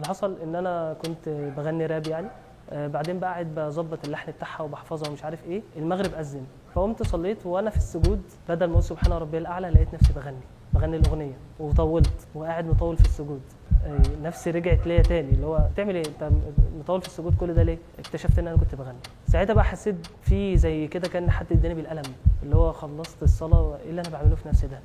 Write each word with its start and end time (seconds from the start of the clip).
اللي 0.00 0.08
حصل 0.08 0.36
إن 0.42 0.54
أنا 0.54 0.96
كنت 1.04 1.28
بغني 1.56 1.86
راب 1.86 2.06
يعني 2.06 2.28
آه، 2.70 2.86
بعدين 2.86 3.18
بقى 3.18 3.30
قاعد 3.32 3.54
بظبط 3.54 4.04
اللحن 4.04 4.32
بتاعها 4.32 4.62
وبحفظها 4.62 5.08
ومش 5.10 5.24
عارف 5.24 5.44
إيه 5.44 5.62
المغرب 5.76 6.14
أذن. 6.14 6.44
فقمت 6.74 7.02
صليت 7.02 7.46
وأنا 7.46 7.70
في 7.70 7.76
السجود 7.76 8.22
بدل 8.48 8.66
ما 8.66 8.72
أقول 8.72 8.82
سبحان 8.82 9.12
ربي 9.12 9.38
الأعلى 9.38 9.70
لقيت 9.70 9.94
نفسي 9.94 10.12
بغني 10.12 10.40
بغني 10.72 10.96
الأغنية 10.96 11.32
وطولت 11.60 12.26
وقاعد 12.34 12.66
مطول 12.66 12.96
في 12.96 13.04
السجود. 13.04 13.40
آه، 13.86 14.00
نفسي 14.22 14.50
رجعت 14.50 14.86
ليا 14.86 15.02
تاني 15.02 15.30
اللي 15.30 15.46
هو 15.46 15.68
بتعمل 15.72 15.94
إيه؟ 15.94 16.02
أنت 16.06 16.30
مطول 16.78 17.00
في 17.02 17.06
السجود 17.08 17.34
كل 17.34 17.54
ده 17.54 17.62
ليه؟ 17.62 17.78
اكتشفت 17.98 18.38
إن 18.38 18.48
أنا 18.48 18.56
كنت 18.56 18.74
بغني. 18.74 18.98
ساعتها 19.26 19.54
بقى 19.54 19.64
حسيت 19.64 20.06
في 20.22 20.56
زي 20.56 20.86
كده 20.88 21.08
كأن 21.08 21.30
حد 21.30 21.46
اداني 21.52 21.74
بالقلم 21.74 22.02
اللي 22.42 22.56
هو 22.56 22.72
خلصت 22.72 23.22
الصلاة 23.22 23.76
إيه 23.84 23.90
اللي 23.90 24.00
أنا 24.00 24.10
بعمله 24.10 24.34
في 24.34 24.48
نفسي 24.48 24.66
ده؟ 24.66 24.80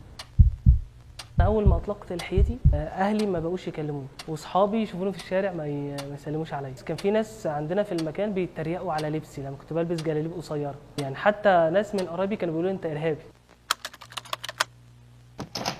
أول 1.41 1.67
ما 1.67 1.75
أطلقت 1.75 2.13
لحيتي 2.13 2.57
آه، 2.73 2.77
أهلي 2.77 3.25
ما 3.25 3.39
بقوش 3.39 3.67
يكلموني 3.67 4.07
وأصحابي 4.27 4.81
يشوفوني 4.81 5.11
في 5.11 5.17
الشارع 5.17 5.53
ما 5.53 5.67
يسلموش 6.13 6.53
عليا. 6.53 6.73
كان 6.85 6.97
في 6.97 7.11
ناس 7.11 7.47
عندنا 7.47 7.83
في 7.83 7.91
المكان 7.91 8.33
بيتريقوا 8.33 8.93
على 8.93 9.09
لبسي 9.09 9.41
لما 9.41 9.55
كنت 9.55 9.73
بلبس 9.73 10.03
جلاليب 10.03 10.33
قصيرة. 10.33 10.75
يعني 11.01 11.15
حتى 11.15 11.69
ناس 11.73 11.95
من 11.95 12.01
قرايبي 12.01 12.35
كانوا 12.35 12.53
بيقولوا 12.53 12.71
أنت 12.71 12.85
إرهابي. 12.85 13.21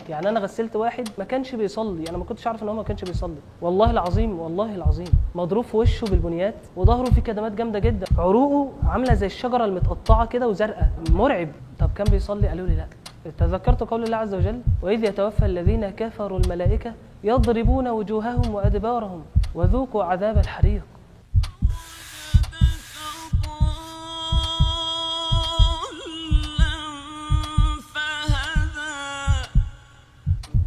يعني 0.10 0.30
أنا 0.30 0.40
غسلت 0.40 0.76
واحد 0.76 1.10
ما 1.18 1.24
كانش 1.24 1.56
بيصلي 1.56 2.10
أنا 2.10 2.18
ما 2.18 2.24
كنتش 2.24 2.48
عارف 2.48 2.64
إن 2.64 2.68
هو 2.70 2.76
ما 2.76 2.84
كانش 2.84 3.04
بيصلي. 3.04 3.36
والله 3.62 3.92
العظيم 3.92 4.40
والله 4.40 4.76
العظيم. 4.76 5.08
مضروب 5.36 5.64
في 5.64 5.78
وشه 5.78 6.06
بالبنيات 6.06 6.56
وظهره 6.76 7.10
فيه 7.10 7.22
كدمات 7.22 7.52
جامدة 7.52 7.80
جدا. 7.80 8.06
عروقه 8.18 8.72
عاملة 8.88 9.14
زي 9.14 9.26
الشجرة 9.26 9.66
المتقطعة 9.66 10.26
كده 10.26 10.48
وزرقاء. 10.48 10.90
مرعب. 11.10 11.50
طب 11.80 11.90
كان 11.96 12.08
بيصلي؟ 12.12 12.48
قالوا 12.48 12.68
لي 12.68 12.76
لا. 12.76 12.88
تذكرت 13.26 13.84
قول 13.84 14.04
الله 14.04 14.18
عز 14.18 14.34
وجل 14.34 14.62
وإذ 14.82 15.04
يتوفى 15.04 15.46
الذين 15.46 15.90
كفروا 15.90 16.40
الملائكة 16.40 16.94
يضربون 17.24 17.88
وجوههم 17.88 18.56
وأدبارهم 18.56 19.26
وذوقوا 19.56 20.04
عذاب 20.04 20.38
الحريق. 20.38 20.84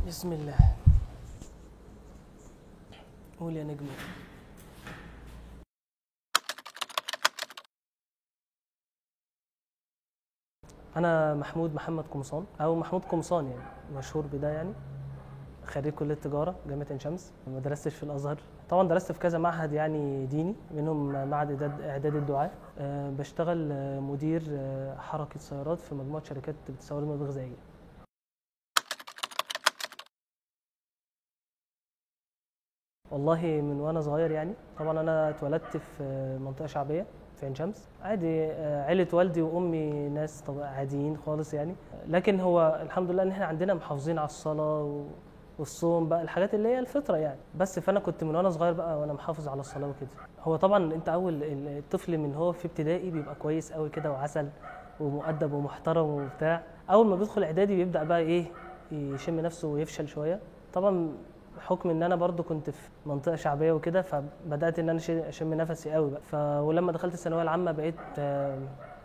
بسم 0.08 0.32
الله. 0.32 0.58
قول 3.40 3.56
يا 3.56 3.64
نجم. 3.64 3.86
أنا 10.98 11.34
محمود 11.34 11.74
محمد 11.74 12.04
قمصان 12.10 12.44
أو 12.60 12.74
محمود 12.74 13.04
قمصان 13.04 13.46
يعني 13.46 13.62
مشهور 13.96 14.26
بده 14.26 14.48
يعني 14.48 14.72
خريج 15.64 15.92
كلية 15.92 16.14
تجارة 16.14 16.54
جامعة 16.68 16.86
عين 16.90 16.98
شمس. 16.98 17.32
ما 17.46 17.58
درستش 17.60 17.94
في 17.94 18.02
الأزهر. 18.02 18.38
طبعا 18.70 18.88
درست 18.88 19.12
في 19.12 19.18
كذا 19.18 19.38
معهد 19.38 19.72
يعني 19.72 20.26
ديني 20.26 20.54
منهم 20.70 21.28
معهد 21.30 21.62
اعداد 21.82 22.16
الدعاء. 22.16 22.50
أه 22.78 23.10
بشتغل 23.10 23.72
آه، 23.72 24.00
مدير 24.00 24.42
آه، 24.50 24.96
حركة 24.98 25.40
سيارات 25.40 25.78
في 25.80 25.94
مجموعة 25.94 26.24
شركات 26.24 26.54
بتسوق 26.70 26.98
المواد 26.98 27.20
الغذائيه 27.22 27.56
والله 33.10 33.40
من 33.46 33.80
وأنا 33.80 34.00
صغير 34.00 34.30
يعني 34.30 34.54
طبعا 34.78 35.00
أنا 35.00 35.30
اتولدت 35.30 35.76
في 35.76 36.02
منطقة 36.40 36.66
شعبية. 36.66 37.06
في 37.38 37.46
عين 37.46 37.54
شمس؟ 37.54 37.88
عادي 38.02 38.44
آه، 38.44 38.84
عيلة 38.84 39.06
والدي 39.12 39.42
وأمي 39.42 40.08
ناس 40.08 40.44
عاديين 40.60 41.16
خالص 41.16 41.54
يعني. 41.54 41.74
لكن 42.08 42.40
هو 42.40 42.80
الحمد 42.82 43.10
لله 43.10 43.22
إن 43.22 43.30
إحنا 43.30 43.44
عندنا 43.44 43.74
محافظين 43.74 44.18
على 44.18 44.26
الصلاة 44.26 44.82
و- 44.82 45.04
والصوم 45.58 46.08
بقى 46.08 46.22
الحاجات 46.22 46.54
اللي 46.54 46.68
هي 46.68 46.78
الفطرة 46.78 47.16
يعني. 47.16 47.38
بس 47.58 47.78
فأنا 47.78 48.00
كنت 48.00 48.24
من 48.24 48.36
وأنا 48.36 48.50
صغير 48.50 48.72
بقى 48.72 49.00
وأنا 49.00 49.12
محافظ 49.12 49.48
على 49.48 49.60
الصلاة 49.60 49.88
وكده. 49.88 50.08
هو 50.42 50.56
طبعا 50.56 50.94
أنت 50.94 51.08
أول 51.08 51.40
الطفل 51.44 52.18
من 52.18 52.34
هو 52.34 52.52
في 52.52 52.64
ابتدائي 52.64 53.10
بيبقى 53.10 53.34
كويس 53.34 53.72
قوي 53.72 53.88
كده 53.88 54.10
وعسل 54.12 54.48
ومؤدب 55.00 55.52
ومحترم 55.52 56.06
وبتاع. 56.06 56.62
أول 56.90 57.06
ما 57.06 57.16
بيدخل 57.16 57.42
إعدادي 57.44 57.76
بيبدأ 57.76 58.04
بقى 58.04 58.18
إيه 58.18 58.44
يشم 58.92 59.40
نفسه 59.40 59.68
ويفشل 59.68 60.08
شوية. 60.08 60.40
طبعا 60.74 61.12
بحكم 61.58 61.90
إن 61.90 62.02
أنا 62.02 62.16
برضو 62.16 62.42
كنت 62.42 62.70
في 62.70 62.88
منطقة 63.06 63.36
شعبية 63.36 63.72
وكده 63.72 64.02
فبدأت 64.02 64.78
إن 64.78 64.88
أنا 64.88 65.00
أشم 65.08 65.54
نفسي 65.54 65.92
قوي 65.92 66.10
بقى. 66.10 66.20
ف... 66.20 66.34
ولما 66.34 66.92
دخلت 66.92 67.14
الثانوية 67.14 67.42
العامة 67.42 67.72
بقيت 67.72 67.94
آه، 68.18 68.58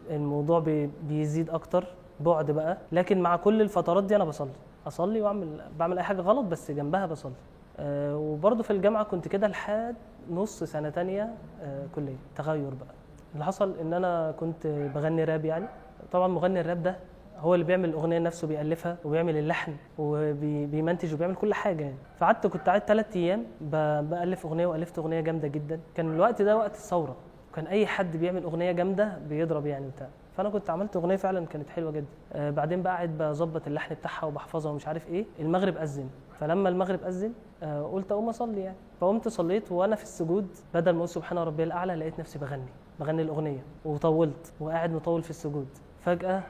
الموضوع 0.10 0.60
بي... 0.60 0.90
بيزيد 1.08 1.50
أكتر 1.50 1.86
بعد 2.20 2.52
بقى. 2.52 2.78
لكن 2.92 3.22
مع 3.22 3.36
كل 3.36 3.62
الفترات 3.62 4.04
دي 4.04 4.16
أنا 4.16 4.24
بصلي. 4.24 4.52
أصلي 4.88 5.22
وأعمل 5.22 5.62
بعمل 5.80 5.98
أي 5.98 6.04
حاجة 6.04 6.22
غلط 6.22 6.46
بس 6.46 6.72
جنبها 6.72 7.06
بصلي. 7.06 7.34
آه، 7.80 8.18
وبرضو 8.18 8.64
في 8.64 8.72
الجامعة 8.72 9.04
كنت 9.04 9.28
كده 9.28 9.48
لحد 9.48 9.96
نص 10.32 10.64
سنة 10.64 10.90
تانية 10.90 11.34
آه، 11.62 11.86
كلية. 11.96 12.16
تغير 12.36 12.70
بقى. 12.70 12.94
اللي 13.34 13.46
حصل 13.46 13.74
إن 13.82 13.94
أنا 13.94 14.32
كنت 14.40 14.68
بغني 14.68 15.24
راب 15.24 15.46
يعني. 15.46 15.66
طبعا 16.12 16.28
مغني 16.28 16.62
الراب 16.62 16.84
ده 16.84 16.96
هو 17.40 17.54
اللي 17.54 17.66
بيعمل 17.66 17.90
الأغنية 17.90 18.20
نفسه 18.20 18.48
بيألفها 18.48 18.98
وبيعمل 19.06 19.38
اللحن 19.38 19.76
وبيمنتج 19.98 21.14
وبيعمل 21.14 21.36
كل 21.36 21.54
حاجة 21.54 21.84
يعني. 21.84 21.98
فقعدت 22.18 22.48
كنت 22.48 22.66
قاعد 22.66 22.82
ثلاث 22.82 23.16
أيام 23.16 23.46
بألف 23.62 24.46
أغنية 24.46 24.66
وألفت 24.66 25.00
أغنية 25.00 25.22
جامدة 25.22 25.48
جدا. 25.48 25.80
كان 25.96 26.14
الوقت 26.14 26.42
ده 26.42 26.58
وقت 26.58 26.76
الثورة. 26.76 27.16
كان 27.56 27.68
أي 27.68 27.88
حد 27.88 28.18
بيعمل 28.18 28.44
أغنية 28.44 28.72
جامدة 28.72 29.18
بيضرب 29.30 29.66
يعني 29.66 29.88
بتاع 29.88 30.08
فأنا 30.38 30.50
كنت 30.50 30.70
عملت 30.70 30.96
أغنية 30.96 31.16
فعلا 31.16 31.46
كانت 31.46 31.70
حلوة 31.70 31.92
جدا. 31.92 32.06
آه 32.34 32.50
بعدين 32.50 32.82
بقى 32.82 32.94
قاعد 32.94 33.18
بظبط 33.18 33.68
اللحن 33.68 33.96
بتاعها 33.96 34.26
وبحفظها 34.26 34.72
ومش 34.72 34.88
عارف 34.88 35.08
إيه. 35.08 35.26
المغرب 35.40 35.78
أذن. 35.78 36.10
فلما 36.40 36.70
المغرب 36.70 37.04
أذن 37.04 37.34
آه 37.64 37.84
قلت 37.84 38.12
أقوم 38.12 38.30
أصلي 38.30 38.62
يعني. 38.62 38.78
فقمت 39.02 39.28
صليت 39.28 39.72
وأنا 39.72 39.96
في 39.96 40.04
السجود 40.04 40.48
بدل 40.74 40.92
ما 40.92 40.98
أقول 40.98 41.10
سبحان 41.10 41.38
ربي 41.38 41.64
الأعلى 41.64 41.96
لقيت 41.96 42.20
نفسي 42.20 42.40
بغني. 42.40 42.66
بغني 43.00 43.22
الأغنية 43.22 43.64
وطولت 43.86 44.54
وقاعد 44.60 44.92
مطول 44.92 45.24
في 45.24 45.30
السجود. 45.30 45.68
فجأة 46.02 46.44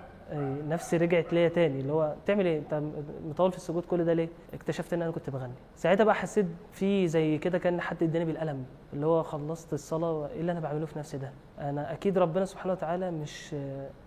نفسي 0.70 0.98
رجعت 0.98 1.34
ليا 1.34 1.50
تاني 1.50 1.80
اللي 1.80 1.94
هو 1.94 2.16
بتعمل 2.24 2.46
إيه؟ 2.46 2.60
أنت 2.60 2.82
مطول 3.26 3.52
في 3.52 3.58
السجود 3.58 3.86
كل 3.86 4.06
ده 4.06 4.14
ليه؟ 4.14 4.30
اكتشفت 4.54 4.94
إن 4.94 5.02
أنا 5.02 5.12
كنت 5.12 5.30
بغني. 5.30 5.54
ساعتها 5.76 6.04
بقى 6.04 6.16
حسيت 6.16 6.46
في 6.72 7.08
زي 7.08 7.38
كده 7.38 7.58
كأن 7.58 7.82
حد 7.82 8.04
إداني 8.04 8.26
بالقلم 8.26 8.66
اللي 8.94 9.06
هو 9.06 9.24
خلصت 9.24 9.74
الصلاة 9.74 10.28
إيه 10.28 10.42
اللي 10.42 10.52
أنا 10.52 10.60
بعمله 10.60 10.86
في 10.86 11.00
نفسي 11.00 11.18
ده؟ 11.18 11.32
أنا 11.60 11.94
أكيد 11.94 12.18
ربنا 12.18 12.46
سبحانه 12.46 12.74
وتعالى 12.74 13.12
مش 13.12 13.56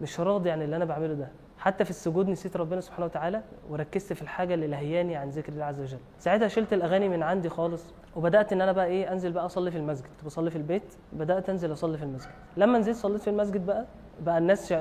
مش 0.02 0.20
راضي 0.20 0.50
عن 0.50 0.62
اللي 0.62 0.76
أنا 0.76 0.84
بعمله 0.84 1.14
ده. 1.14 1.28
حتى 1.58 1.84
في 1.84 1.90
السجود 1.90 2.28
نسيت 2.28 2.56
ربنا 2.56 2.80
سبحانه 2.80 3.04
وتعالى 3.06 3.42
وركزت 3.70 4.12
في 4.12 4.22
الحاجة 4.22 4.54
اللي 4.54 4.66
لهياني 4.66 5.16
عن 5.16 5.28
ذكر 5.28 5.52
الله 5.52 5.64
عز 5.64 5.80
وجل. 5.80 5.98
ساعتها 6.18 6.48
شلت 6.48 6.72
الأغاني 6.72 7.08
من 7.08 7.22
عندي 7.22 7.48
خالص 7.48 7.94
وبدأت 8.16 8.52
إن 8.52 8.60
أنا 8.60 8.72
بقى 8.72 8.86
إيه؟ 8.86 9.12
أنزل 9.12 9.32
بقى 9.32 9.46
أصلي 9.46 9.70
في 9.70 9.78
المسجد. 9.78 10.06
كنت 10.06 10.24
بصلي 10.24 10.50
في 10.50 10.56
البيت 10.56 10.94
بدأت 11.12 11.50
أنزل 11.50 11.72
أصلي 11.72 11.98
في 11.98 12.04
المسجد. 12.04 12.30
لما 12.56 12.78
نزلت 12.78 12.96
صليت 12.96 13.20
في 13.20 13.30
المسجد 13.30 13.66
بقى 13.66 13.86
بقى 14.20 14.38
الناس 14.38 14.72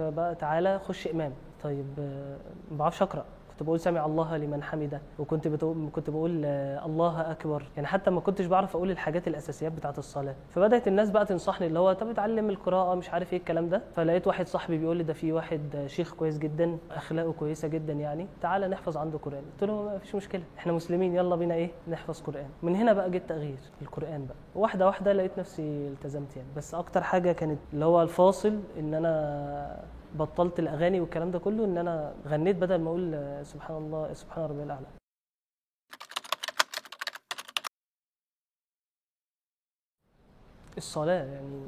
بقى 0.00 0.34
تعالى 0.34 0.78
خش 0.78 1.06
إمام. 1.08 1.32
طيب 1.62 1.86
آه، 1.98 2.36
ما 2.70 2.76
بعرفش 2.76 3.02
أقرأ. 3.02 3.24
بقول 3.62 3.80
سمع 3.80 4.06
الله 4.06 4.36
لمن 4.36 4.62
حمده 4.62 5.00
وكنت 5.18 5.48
بتقول 5.48 5.88
كنت 5.92 6.10
بقول 6.10 6.42
آه، 6.44 6.86
الله 6.86 7.30
أكبر. 7.30 7.62
يعني 7.76 7.86
حتى 7.88 8.10
ما 8.10 8.20
كنتش 8.20 8.46
بعرف 8.46 8.76
أقول 8.76 8.90
الحاجات 8.90 9.28
الأساسيات 9.28 9.72
بتاعة 9.72 9.94
الصلاة. 9.98 10.34
فبدأت 10.50 10.88
الناس 10.88 11.10
بقى 11.10 11.26
تنصحني 11.26 11.66
اللي 11.66 11.78
هو 11.78 11.92
طب 11.92 12.08
اتعلم 12.08 12.50
القراءة 12.50 12.94
مش 12.94 13.10
عارف 13.10 13.32
إيه 13.32 13.38
الكلام 13.38 13.68
ده. 13.68 13.82
فلقيت 13.96 14.26
واحد 14.26 14.46
صاحبي 14.46 14.78
بيقول 14.78 14.96
لي 14.96 15.02
ده 15.04 15.12
في 15.12 15.32
واحد 15.32 15.60
آه، 15.76 15.86
شيخ 15.86 16.14
كويس 16.14 16.38
جدا 16.38 16.78
أخلاقه 16.90 17.32
كويسة 17.32 17.68
جدا 17.68 17.92
يعني 17.92 18.26
تعالى 18.40 18.68
نحفظ 18.68 18.96
عنده 18.96 19.18
قرآن. 19.18 19.42
قلت 19.52 19.64
له 19.70 19.82
ما 19.82 19.98
فيش 19.98 20.14
مشكلة 20.14 20.42
إحنا 20.58 20.72
مسلمين 20.72 21.14
يلا 21.14 21.36
بينا 21.36 21.54
إيه 21.54 21.70
نحفظ 21.88 22.20
قرآن. 22.20 22.46
من 22.62 22.76
هنا 22.76 22.92
بقى 22.92 23.10
جه 23.10 23.22
تغيير 23.28 23.58
القرآن 23.82 24.26
بقى. 24.26 24.36
واحدة 24.54 24.86
واحدة 24.86 25.12
لقيت 25.12 25.38
نفسي 25.38 25.62
التزمت 25.88 26.36
يعني. 26.36 26.48
بس 26.56 26.74
أكتر 26.74 27.02
حاجة 27.02 27.32
كانت 27.32 27.58
اللي 27.72 27.84
هو 27.84 28.02
الفاصل 28.02 28.60
إن 28.78 28.94
أنا 28.94 29.82
بطلت 30.14 30.58
الأغاني 30.58 31.00
والكلام 31.00 31.30
ده 31.30 31.38
كله 31.38 31.64
إن 31.64 31.78
أنا 31.78 32.14
غنيت 32.26 32.56
بدل 32.56 32.80
ما 32.80 32.90
أقول 32.90 33.14
آه، 33.14 33.42
سبحان 33.42 33.76
الله 33.76 34.12
سبحان 34.14 34.44
ربي 34.44 34.62
الأعلى. 34.62 34.86
الصلاة 40.76 41.24
يعني 41.24 41.66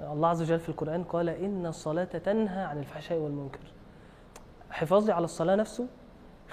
آه، 0.00 0.12
الله 0.12 0.28
عز 0.28 0.42
وجل 0.42 0.58
في 0.60 0.68
القرآن 0.68 1.04
قال 1.04 1.28
إن 1.28 1.66
الصلاة 1.66 2.04
تنهى 2.04 2.64
عن 2.64 2.78
الفحشاء 2.78 3.18
والمنكر. 3.18 3.58
حفاظي 4.70 5.12
على 5.12 5.24
الصلاة 5.24 5.54
نفسه 5.54 5.86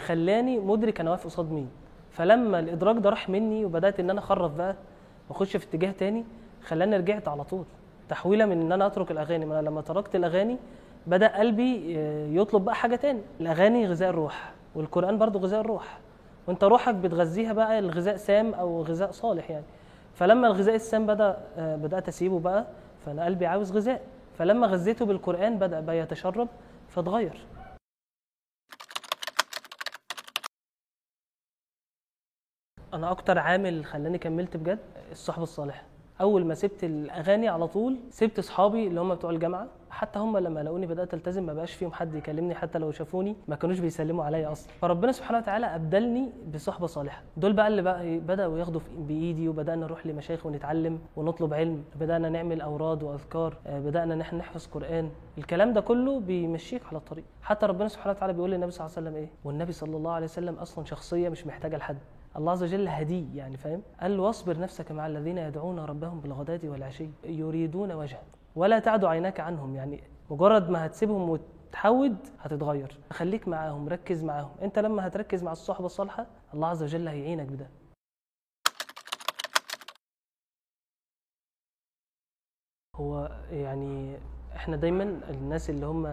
خلاني 0.05 0.59
مدرك 0.59 0.99
أنا 0.99 1.11
واقف 1.11 1.25
قصاد 1.25 1.51
مين. 1.51 1.69
فلما 2.11 2.59
الإدراك 2.59 2.95
ده 2.97 3.09
راح 3.09 3.29
مني 3.29 3.65
وبدأت 3.65 3.99
إن 3.99 4.09
أنا 4.09 4.19
أخرف 4.19 4.51
بقى 4.55 4.75
وأخش 5.29 5.57
في 5.57 5.65
اتجاه 5.65 5.91
تاني 5.91 6.25
خلاني 6.63 6.97
رجعت 6.97 7.27
على 7.27 7.43
طول. 7.43 7.65
تحويلة 8.13 8.45
من 8.45 8.61
إن 8.61 8.71
أنا 8.71 8.87
أترك 8.87 9.11
الأغاني. 9.11 9.45
ما 9.45 9.61
لما 9.61 9.81
تركت 9.81 10.15
الأغاني 10.15 10.57
بدأ 11.07 11.37
قلبي 11.37 11.95
آه، 11.97 12.27
يطلب 12.27 12.65
بقى 12.65 12.75
حاجة 12.75 12.95
تاني. 12.95 13.21
الأغاني 13.41 13.87
غذاء 13.87 14.09
الروح 14.09 14.53
والقرآن 14.75 15.17
برضو 15.17 15.39
غذاء 15.39 15.61
الروح. 15.61 15.99
وأنت 16.47 16.63
روحك 16.63 16.95
بتغذيها 16.95 17.53
بقى 17.53 17.79
الغذاء 17.79 18.15
سام 18.15 18.53
أو 18.53 18.81
غذاء 18.83 19.11
صالح 19.11 19.51
يعني. 19.51 19.65
فلما 20.15 20.47
الغذاء 20.47 20.75
السام 20.75 21.05
بدأ 21.05 21.37
آه، 21.57 21.75
بدأت 21.75 22.07
أسيبه 22.07 22.39
بقى 22.39 22.65
فأنا 23.05 23.25
قلبي 23.25 23.45
عاوز 23.45 23.71
غذاء. 23.71 24.01
فلما 24.37 24.67
غذيته 24.67 25.05
بالقرآن 25.05 25.59
بدأ 25.59 25.79
بقى 25.79 25.97
يتشرب 25.97 26.47
فاتغير. 26.89 27.45
أنا 32.93 33.11
أكتر 33.11 33.39
عامل 33.39 33.85
خلاني 33.85 34.17
كملت 34.17 34.57
بجد 34.57 34.79
الصحبه 35.11 35.43
الصالحه 35.43 35.92
أول 36.23 36.45
ما 36.45 36.53
سبت 36.53 36.83
الأغاني 36.83 37.47
على 37.47 37.67
طول 37.67 37.97
سبت 38.09 38.39
أصحابي 38.39 38.87
اللي 38.87 39.01
هم 39.01 39.15
بتوع 39.15 39.29
الجامعة 39.29 39.67
حتى 39.89 40.19
هم 40.19 40.37
لما 40.37 40.63
لقوني 40.63 40.87
بدأت 40.87 41.13
ألتزم 41.13 41.43
ما 41.45 41.53
بقاش 41.53 41.73
فيهم 41.73 41.91
حد 41.91 42.15
يكلمني 42.15 42.55
حتى 42.55 42.79
لو 42.79 42.91
شافوني 42.91 43.35
ما 43.47 43.55
كانوش 43.55 43.79
بيسلموا 43.79 44.25
عليا 44.25 44.51
أصلا. 44.51 44.71
فربنا 44.81 45.11
سبحانه 45.11 45.37
وتعالى 45.37 45.65
أبدلني 45.65 46.29
بصحبة 46.53 46.87
صالحة. 46.87 47.23
دول 47.37 47.53
بقى 47.53 47.67
اللي 47.67 47.81
بقى 47.81 48.19
بدأوا 48.19 48.59
ياخدوا 48.59 48.81
بإيدي 48.97 49.49
وبدأنا 49.49 49.85
نروح 49.85 50.07
لمشايخ 50.07 50.45
ونتعلم 50.45 50.99
ونطلب 51.15 51.53
علم. 51.53 51.83
بدأنا 51.99 52.29
نعمل 52.29 52.61
أوراد 52.61 53.03
وأذكار 53.03 53.57
آه، 53.67 53.79
بدأنا 53.79 54.13
إن 54.13 54.21
إحنا 54.21 54.39
نحفظ 54.39 54.65
قرآن. 54.67 55.09
الكلام 55.37 55.73
ده 55.73 55.81
كله 55.81 56.19
بيمشيك 56.19 56.81
على 56.87 56.97
الطريق. 56.97 57.23
حتى 57.41 57.65
ربنا 57.65 57.87
سبحانه 57.87 58.11
وتعالى 58.11 58.33
بيقول 58.33 58.51
للنبي 58.51 58.71
صلى 58.71 58.85
الله 58.87 58.97
عليه 58.97 59.07
وسلم 59.07 59.21
إيه؟ 59.23 59.29
والنبي 59.43 59.71
صلى 59.71 59.97
الله 59.97 60.11
عليه 60.11 60.25
وسلم 60.25 60.55
أصلا 60.55 60.85
شخصية 60.85 61.29
مش 61.29 61.47
محتاجة 61.47 61.77
لحد. 61.77 61.97
الله 62.37 62.51
عز 62.51 62.63
وجل 62.63 62.87
هدي 62.87 63.37
يعني 63.37 63.57
فاهم؟ 63.57 63.81
قال 64.01 64.19
واصبر 64.19 64.59
نفسك 64.59 64.91
مع 64.91 65.07
الذين 65.07 65.37
يدعون 65.37 65.79
ربهم 65.79 66.19
بالغداة 66.19 66.59
والعشي 66.63 67.09
يريدون 67.23 67.91
وجهه 67.91 68.23
ولا 68.55 68.79
تعد 68.79 69.05
عيناك 69.05 69.39
عنهم 69.39 69.75
يعني 69.75 70.03
مجرد 70.29 70.69
ما 70.69 70.85
هتسيبهم 70.85 71.29
وتحود 71.29 72.17
هتتغير. 72.39 72.99
خليك 73.11 73.47
معاهم 73.47 73.89
ركز 73.89 74.23
معاهم. 74.23 74.51
انت 74.61 74.79
لما 74.79 75.07
هتركز 75.07 75.43
مع 75.43 75.51
الصحبة 75.51 75.85
الصالحة 75.85 76.25
الله 76.53 76.67
عز 76.67 76.83
وجل 76.83 77.07
هيعينك 77.07 77.47
بده. 77.47 77.67
هو 82.95 83.31
يعني 83.51 84.17
إحنا 84.55 84.75
دايما 84.75 85.03
الناس 85.29 85.69
اللي 85.69 85.85
هم 85.85 86.05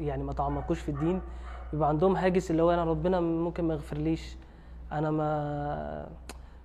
يعني 0.00 0.22
ما 0.22 0.32
تعمقوش 0.32 0.80
في 0.80 0.88
الدين 0.88 1.20
بيبقى 1.72 1.88
عندهم 1.88 2.16
هاجس 2.16 2.50
اللي 2.50 2.62
هو 2.62 2.70
أنا 2.70 2.84
ربنا 2.84 3.20
ممكن 3.20 3.64
ما 3.64 3.74
يغفرليش. 3.74 4.36
أنا 4.92 5.10
ما 5.10 6.06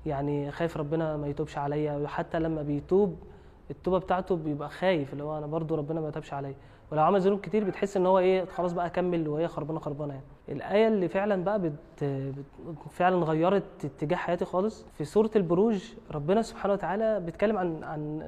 يعني 0.05 0.51
خايف 0.51 0.77
ربنا 0.77 1.17
ما 1.17 1.27
يتوبش 1.27 1.57
عليا 1.57 1.97
وحتى 1.97 2.39
لما 2.39 2.61
بيتوب 2.61 3.15
التوبة 3.71 3.97
بتاعته 3.99 4.35
بيبقى 4.35 4.69
خايف 4.69 5.13
اللي 5.13 5.23
هو 5.23 5.37
أنا 5.37 5.47
برضو 5.47 5.75
ربنا 5.75 6.01
ما 6.01 6.09
تابش 6.09 6.33
عليا. 6.33 6.55
ولو 6.91 7.01
عمل 7.01 7.21
ذنوب 7.21 7.39
كتير 7.39 7.63
بتحس 7.63 7.97
إن 7.97 8.05
هو 8.05 8.19
إيه 8.19 8.45
خلاص 8.45 8.73
بقى 8.73 8.85
أكمل 8.85 9.27
وهي 9.27 9.47
خربانه 9.47 9.79
خربانه 9.79 10.13
يعني. 10.13 10.25
الآية 10.49 10.87
اللي 10.87 11.07
فعلا 11.07 11.43
بقى 11.43 11.59
بت... 11.61 11.73
بت... 12.03 12.45
فعلا 12.89 13.15
غيرت 13.25 13.85
اتجاه 13.85 14.17
حياتي 14.17 14.45
خالص. 14.45 14.85
في 14.93 15.05
سورة 15.05 15.31
البروج 15.35 15.83
ربنا 16.11 16.41
سبحانه 16.41 16.73
وتعالى 16.73 17.19
بيتكلم 17.19 17.57
عن 17.57 17.83
عن 17.83 18.21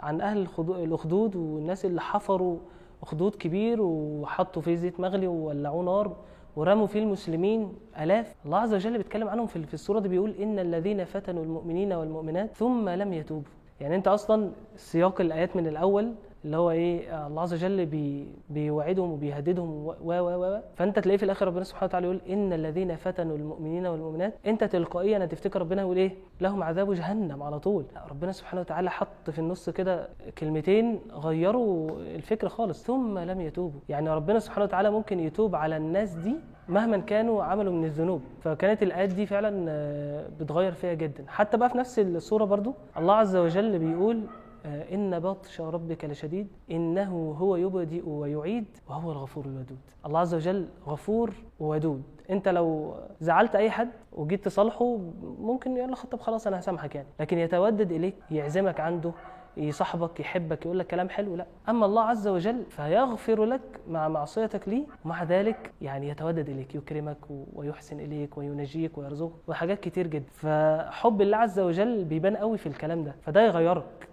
عن 0.00 0.20
أهل 0.20 0.46
الأخدود 0.68 1.36
والناس 1.36 1.84
اللي 1.84 2.00
حفروا 2.00 2.58
أخدود 3.02 3.34
كبير 3.34 3.78
وحطوا 3.82 4.62
فيه 4.62 4.74
زيت 4.74 5.00
مغلي 5.00 5.26
وولعوه 5.26 5.84
نار. 5.84 6.16
ورموا 6.56 6.86
فيه 6.86 7.00
المسلمين 7.00 7.72
آلاف. 8.00 8.34
الله 8.44 8.58
عز 8.58 8.74
وجل 8.74 8.96
بيتكلم 8.98 9.28
عنهم 9.28 9.46
في 9.46 9.74
السورة 9.74 10.00
دي 10.00 10.08
بيقول 10.08 10.30
إن 10.30 10.58
الذين 10.58 11.04
فتنوا 11.04 11.44
المؤمنين 11.44 11.92
والمؤمنات 11.92 12.54
ثم 12.54 12.88
لم 12.88 13.12
يتوبوا. 13.12 13.50
يعني 13.80 13.96
أنت 13.96 14.08
أصلا 14.08 14.50
سياق 14.76 15.20
الآيات 15.20 15.56
من 15.56 15.66
الأول 15.66 16.14
اللي 16.44 16.56
هو 16.56 16.70
إيه 16.70 17.26
الله 17.26 17.42
عز 17.42 17.54
وجل 17.54 17.86
بي 17.86 18.28
بيوعدهم 18.50 19.12
وبيهددهم 19.12 19.86
و 19.86 19.94
و 20.00 20.44
و 20.44 20.60
فأنت 20.76 20.98
تلاقيه 20.98 21.16
في 21.16 21.22
الآخر 21.22 21.46
ربنا 21.46 21.64
سبحانه 21.64 21.84
وتعالى 21.88 22.06
يقول 22.06 22.20
إن 22.28 22.52
الذين 22.52 22.96
فتنوا 22.96 23.36
المؤمنين 23.36 23.86
والمؤمنات 23.86 24.34
أنت 24.46 24.64
تلقائيا 24.64 25.24
هتفتكر 25.24 25.60
ربنا 25.60 25.82
يقول 25.82 25.96
إيه؟ 25.96 26.14
لهم 26.40 26.62
عذاب 26.62 26.94
جهنم 26.94 27.42
على 27.42 27.58
طول. 27.60 27.84
ربنا 28.10 28.32
سبحانه 28.32 28.60
وتعالى 28.60 28.90
حط 28.90 29.30
في 29.30 29.38
النص 29.38 29.70
كده 29.70 30.08
كلمتين 30.38 31.00
غيروا 31.12 31.90
الفكر 32.00 32.48
خالص. 32.48 32.84
ثم 32.84 33.18
لم 33.18 33.40
يتوبوا. 33.40 33.80
يعني 33.88 34.10
ربنا 34.10 34.38
سبحانه 34.38 34.64
وتعالى 34.64 34.90
ممكن 34.90 35.20
يتوب 35.20 35.54
على 35.56 35.76
الناس 35.76 36.14
دي 36.14 36.36
مهما 36.68 36.96
كانوا 36.98 37.44
عملوا 37.44 37.72
من 37.72 37.84
الذنوب. 37.84 38.20
فكانت 38.40 38.82
الآيات 38.82 39.08
دي 39.08 39.26
فعلا 39.26 39.66
آه، 39.68 40.26
بتغير 40.40 40.72
فيها 40.72 40.94
جدا. 40.94 41.24
حتى 41.28 41.56
بقى 41.56 41.68
في 41.70 41.78
نفس 41.78 41.98
السوره 41.98 42.44
برضو 42.44 42.74
الله 42.98 43.14
عز 43.14 43.36
وجل 43.36 43.78
بيقول 43.78 44.20
إن 44.66 45.20
بطش 45.20 45.60
ربك 45.60 46.04
لشديد 46.04 46.48
إنه 46.70 47.36
هو 47.38 47.56
يبدئ 47.56 48.08
ويعيد 48.08 48.64
وهو 48.88 49.12
الغفور 49.12 49.44
الودود. 49.44 49.78
الله 50.06 50.20
عز 50.20 50.34
وجل 50.34 50.68
غفور 50.86 51.32
وودود 51.60 52.02
أنت 52.30 52.48
لو 52.48 52.94
زعلت 53.20 53.56
أي 53.56 53.70
حد 53.70 53.90
وجيت 54.12 54.44
تصالحه 54.44 54.96
ممكن 55.38 55.76
يقول 55.76 55.92
لك 55.92 55.98
طب 55.98 56.20
خلاص 56.20 56.46
أنا 56.46 56.58
هسامحك 56.58 56.94
يعني. 56.94 57.08
لكن 57.20 57.38
يتودد 57.38 57.92
إليك 57.92 58.14
يعزمك 58.30 58.80
عنده 58.80 59.12
يصاحبك 59.56 60.20
يحبك 60.20 60.66
يقول 60.66 60.78
لك 60.78 60.86
كلام 60.86 61.08
حلو 61.08 61.36
لا. 61.36 61.46
أما 61.68 61.86
الله 61.86 62.02
عز 62.02 62.28
وجل 62.28 62.64
فيغفر 62.70 63.44
لك 63.44 63.60
مع 63.88 64.08
معصيتك 64.08 64.68
ليه 64.68 64.84
ومع 65.04 65.22
ذلك 65.22 65.72
يعني 65.80 66.08
يتودد 66.08 66.48
إليك 66.48 66.74
يكرمك 66.74 67.18
ويحسن 67.54 68.00
إليك 68.00 68.38
وينجيك 68.38 68.98
ويرزقك. 68.98 69.32
وحاجات 69.48 69.80
كتير 69.80 70.06
جدا. 70.06 70.30
فحب 70.32 71.22
الله 71.22 71.36
عز 71.36 71.60
وجل 71.60 72.04
بيبان 72.04 72.36
قوي 72.36 72.58
في 72.58 72.66
الكلام 72.66 73.04
ده. 73.04 73.14
فده 73.22 73.46
يغيرك. 73.46 74.08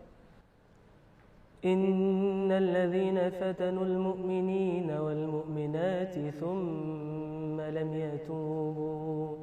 إن 1.66 2.52
الذين 2.52 3.30
فتنوا 3.30 3.86
المؤمنين 3.86 4.92
والمؤمنات 4.92 6.16
ثم 6.40 7.62
لم 7.62 7.94
يتوبوا 7.94 9.36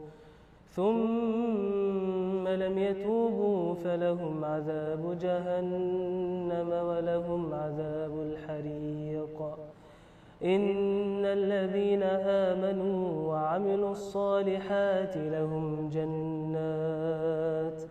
ثم 0.70 2.48
لم 2.48 2.78
يتوبوا 2.78 3.74
فلهم 3.74 4.44
عذاب 4.44 5.18
جهنم 5.20 6.68
ولهم 6.68 7.54
عذاب 7.54 8.12
الحريق. 8.12 9.42
إن 10.44 11.24
الذين 11.24 12.02
آمنوا 12.02 13.28
وعملوا 13.28 13.90
الصالحات 13.90 15.16
لهم 15.16 15.88
جنات 15.88 17.82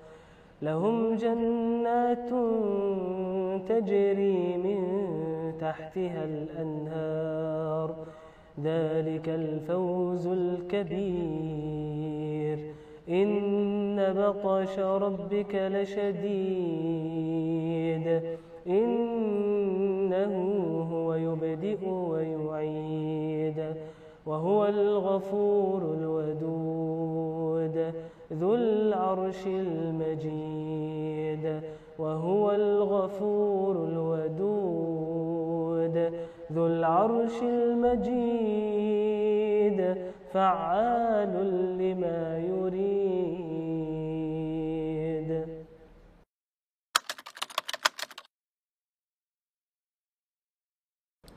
لهم 0.62 1.16
جنات 1.16 2.32
تجري 3.70 4.58
من 4.58 4.78
تحتها 5.62 6.26
الأنهار. 6.26 7.96
ذلك 8.64 9.30
الفوز 9.30 10.28
الكبير. 10.28 12.60
إن 13.10 14.14
بطش 14.18 14.80
ربك 14.80 15.56
لشديد. 15.56 18.22
إنه 18.68 20.34
هو 20.92 21.14
يبدئ 21.14 21.90
ويعيد. 21.90 23.76
وهو 24.26 24.66
الغفور 24.66 25.96
الودود. 26.00 27.94
ذو 28.34 28.56
العرش 28.56 29.48
المجيد. 29.48 30.95
وهو 32.00 32.52
الغفور 32.52 33.76
الودود 33.88 35.16
ذو 36.52 36.68
العرش 36.68 37.42
المجيد 37.44 38.76
فعال 40.34 41.34
لما 41.78 42.38
يريد. 42.40 43.36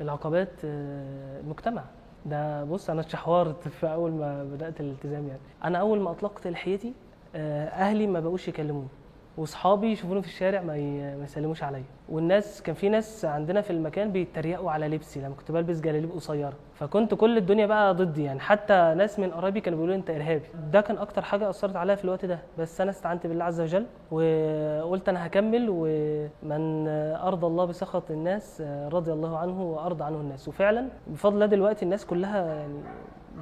العقبات 0.00 0.65
آه، 0.65 1.41
المجتمع. 1.41 1.85
ده 2.27 2.65
بص 2.65 2.91
أنا 2.91 3.00
اتشحورت 3.00 3.69
في 3.69 3.87
أول 3.93 4.11
ما 4.12 4.45
بدأت 4.45 4.81
الالتزام 4.81 5.29
يعني. 5.29 5.41
أنا 5.65 5.79
أول 5.79 6.00
ما 6.00 6.11
أطلقت 6.11 6.47
لحيتي 6.47 6.95
آه، 7.35 7.67
أهلي 7.69 8.07
ما 8.07 8.21
بقوش 8.21 8.49
يكلموني. 8.49 8.88
واصحابي 9.38 9.92
يشوفوني 9.92 10.23
في 10.23 10.28
الشارع 10.28 10.62
ما 10.62 10.76
يسلموش 11.25 11.62
عليا. 11.62 11.85
والناس 12.09 12.62
كان 12.62 12.75
في 12.75 12.88
ناس 12.88 13.25
عندنا 13.25 13.61
في 13.61 13.71
المكان 13.71 14.12
بيتريقوا 14.12 14.71
على 14.71 14.88
لبسي 14.88 15.21
لما 15.21 15.35
كنت 15.35 15.52
بلبس 15.52 15.80
جلاليب 15.80 16.11
قصيرة. 16.11 16.52
فكنت 16.75 17.14
كل 17.14 17.38
الدنيا 17.38 17.66
بقى 17.66 17.95
ضدي 17.95 18.25
يعني. 18.25 18.40
حتى 18.40 18.95
ناس 18.97 19.18
من 19.18 19.30
قرايبي 19.30 19.61
كانوا 19.61 19.78
بيقولوا 19.78 19.97
أنت 19.97 20.11
إرهابي 20.11 20.47
ده 20.73 20.80
كان 20.80 20.99
أكتر 20.99 21.23
حاجة 21.23 21.50
أثرت 21.50 21.76
عليا 21.76 21.95
في 21.95 22.04
الوقت 22.04 22.25
ده. 22.25 22.38
بس 22.59 22.80
أنا 22.80 22.90
استعنت 22.90 23.26
بالله 23.26 23.45
عز 23.45 23.61
وجل 23.61 23.87
وقلت 24.11 25.09
أنا 25.09 25.26
هكمل 25.26 25.66
ومن 25.71 26.88
أرضى 27.18 27.47
الله 27.47 27.64
بسخط 27.64 28.11
الناس 28.11 28.62
رضي 28.92 29.12
الله 29.12 29.38
عنه 29.38 29.62
وأرضى 29.62 30.04
عنه 30.04 30.21
الناس. 30.21 30.49
وفعلا 30.49 30.88
بفضل 31.07 31.35
الله 31.35 31.47
دلوقتي 31.47 31.85
الناس 31.85 32.07
كلها 32.07 32.54
يعني 32.54 32.78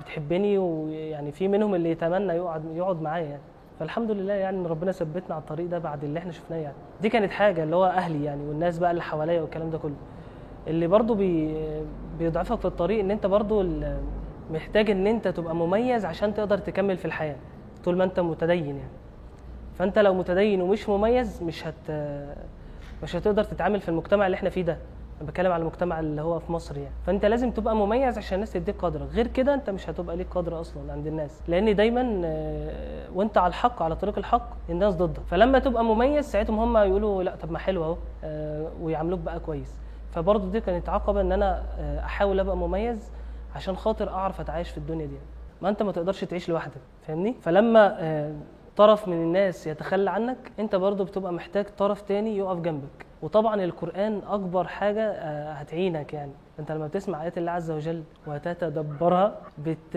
بتحبني 0.00 0.59
ويعني 0.59 1.33
في 1.33 1.49
منهم 1.49 1.75
اللي 1.75 1.91
يتمنى 1.91 2.33
يقعد 2.33 2.65
يقعد 2.75 3.03
معايا 3.03 3.25
يعني. 3.25 3.43
فالحمد 3.80 4.11
لله 4.11 4.33
يعني 4.33 4.56
إن 4.56 4.66
ربنا 4.66 4.92
ثبتنا 4.92 5.35
على 5.35 5.40
الطريق 5.42 5.66
ده 5.66 5.78
بعد 5.78 6.04
اللي 6.04 6.18
إحنا 6.18 6.33
شفناه 6.33 6.56
يعني. 6.59 6.76
دي 7.02 7.09
كانت 7.09 7.30
حاجة 7.33 7.62
اللي 7.62 7.76
هو 7.76 7.85
أهلي 7.85 8.25
يعني 8.25 8.45
والناس 8.49 8.78
بقى 8.78 8.90
اللي 8.90 9.02
حواليا 9.02 9.40
والكلام 9.40 9.71
ده 9.71 9.78
كله. 9.78 9.95
اللي 10.66 10.87
برضو 10.87 11.14
بي 11.14 11.54
بيضعفك 12.18 12.59
في 12.59 12.64
الطريق 12.64 13.00
إن 13.00 13.11
أنت 13.11 13.26
برضو 13.26 13.64
محتاج 14.50 14.90
إن 14.90 15.06
أنت 15.06 15.28
تبقى 15.28 15.54
مميز 15.56 16.04
عشان 16.04 16.35
تقدر 16.35 16.59
تكمل 16.59 16.97
في 16.97 17.04
الحياة 17.04 17.37
طول 17.85 17.97
ما 17.97 18.04
أنت 18.04 18.21
متدين 18.21 18.66
يعني. 18.76 18.90
فأنت 19.78 19.99
لو 19.99 20.14
متدين 20.14 20.61
ومش 20.62 20.88
مميز 20.88 21.42
مش 21.42 21.66
هت 21.66 21.90
مش 23.02 23.16
هتقدر 23.16 23.45
تتعامل 23.45 23.80
في 23.80 23.88
المجتمع 23.88 24.26
اللي 24.26 24.35
إحنا 24.35 24.50
فيه 24.50 24.62
ده. 24.62 24.76
بتكلم 25.23 25.53
على 25.53 25.61
المجتمع 25.61 26.01
اللي 26.01 26.23
هو 26.23 26.39
في 26.39 26.53
مصر 26.53 26.77
يعني. 26.79 26.95
فأنت 27.07 27.25
لازم 27.25 27.51
تبقى 27.51 27.77
مميز 27.77 28.19
عشان 28.19 28.35
الناس 28.35 28.53
تديك 28.53 28.85
قدرك 28.85 29.09
غير 29.13 29.27
كده 29.27 29.55
أنت 29.55 29.71
مش 29.71 29.91
هتبقى 29.91 30.17
ليك 30.17 30.27
قدر 30.31 30.61
أصلا 30.61 30.93
عند 30.93 31.07
الناس. 31.07 31.43
لأن 31.49 31.77
دايما 31.77 32.21
آه، 32.25 33.09
وأنت 33.15 33.39
على 33.39 33.49
الحق 33.49 33.83
على 33.83 33.97
طريق 33.97 34.19
الحق 34.19 34.49
الناس 34.71 34.95
ضدك. 34.95 35.23
فلما 35.27 35.59
تبقى 35.59 35.85
مميز 35.85 36.25
ساعتهم 36.25 36.59
هم 36.59 36.77
يقولوا 36.89 37.23
لا 37.23 37.37
طب 37.37 37.51
ما 37.53 37.59
حلو 37.59 37.85
أهو 37.85 37.97
آه، 38.25 38.71
ويعاملوك 38.83 39.21
بقى 39.21 39.41
كويس. 39.41 39.75
فبرضه 40.11 40.51
دي 40.51 40.61
كانت 40.61 40.89
عقبة 40.89 41.21
إن 41.21 41.33
أنا 41.33 41.63
آه، 41.79 42.01
أحاول 42.01 42.41
أبقى 42.41 42.57
مميز 42.57 43.11
عشان 43.55 43.77
خاطر 43.77 44.09
أعرف 44.11 44.41
أتعايش 44.41 44.71
في 44.71 44.79
الدنيا 44.79 45.07
دي. 45.07 45.17
ما 45.63 45.69
أنت 45.69 45.83
ما 45.83 45.93
تقدرش 45.93 46.25
تعيش 46.25 46.49
لوحدك 46.49 46.81
فاهمني؟ 47.07 47.35
فلما 47.41 47.99
طرف 48.77 49.09
من 49.09 49.15
الناس 49.15 49.67
يتخلى 49.67 50.11
عنك 50.11 50.37
أنت 50.59 50.77
برضو 50.77 51.05
بتبقى 51.05 51.33
محتاج 51.33 51.67
طرف 51.79 52.03
تاني 52.03 52.37
يقف 52.37 52.61
جنبك. 52.61 53.06
وطبعا 53.23 53.65
القرآن 53.65 54.21
أكبر 54.29 54.67
حاجة 54.67 55.11
آه، 55.11 55.53
هتعينك 55.53 56.15
يعني. 56.15 56.33
أنت 56.59 56.73
لما 56.73 56.87
بتسمع 56.87 57.23
آيات 57.23 57.39
الله 57.39 57.51
عز 57.53 57.71
وجل 57.71 58.03
وتتدبرها 58.27 59.39
بت 59.59 59.97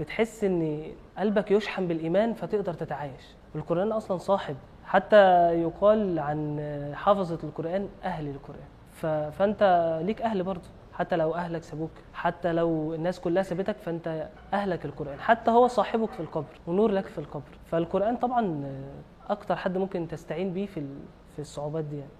بتحس 0.00 0.44
إن 0.44 0.82
قلبك 1.18 1.50
يشحن 1.50 1.88
بالإيمان 1.88 2.34
فتقدر 2.34 2.74
تتعايش. 2.74 3.34
القرآن 3.54 3.92
أصلا 3.92 4.18
صاحب 4.18 4.56
حتى 4.84 5.16
يقال 5.62 6.18
عن 6.18 6.60
حافظة 6.94 7.38
القرآن 7.44 7.88
أهل 8.04 8.28
القرآن. 8.28 8.66
ف- 8.92 9.06
فأنت 9.06 9.62
ليك 10.04 10.22
أهل 10.22 10.42
برضو 10.42 10.68
حتى 10.92 11.16
لو 11.16 11.34
أهلك 11.34 11.62
سابوك 11.62 11.90
حتى 12.14 12.52
لو 12.52 12.94
الناس 12.94 13.20
كلها 13.20 13.42
سابتك 13.42 13.76
فأنت 13.76 14.28
أهلك 14.52 14.84
القرآن. 14.84 15.20
حتى 15.20 15.50
هو 15.50 15.66
صاحبك 15.66 16.10
في 16.10 16.20
القبر 16.20 16.60
ونور 16.66 16.90
لك 16.90 17.06
في 17.06 17.18
القبر. 17.18 17.58
فالقرآن 17.66 18.16
طبعا 18.16 18.64
أكتر 19.30 19.56
حد 19.56 19.78
ممكن 19.78 20.08
تستعين 20.08 20.52
بيه 20.52 20.66
في 20.66 20.86
في 21.36 21.38
الصعوبات 21.38 21.84
دي 21.84 21.96
يعني. 21.96 22.10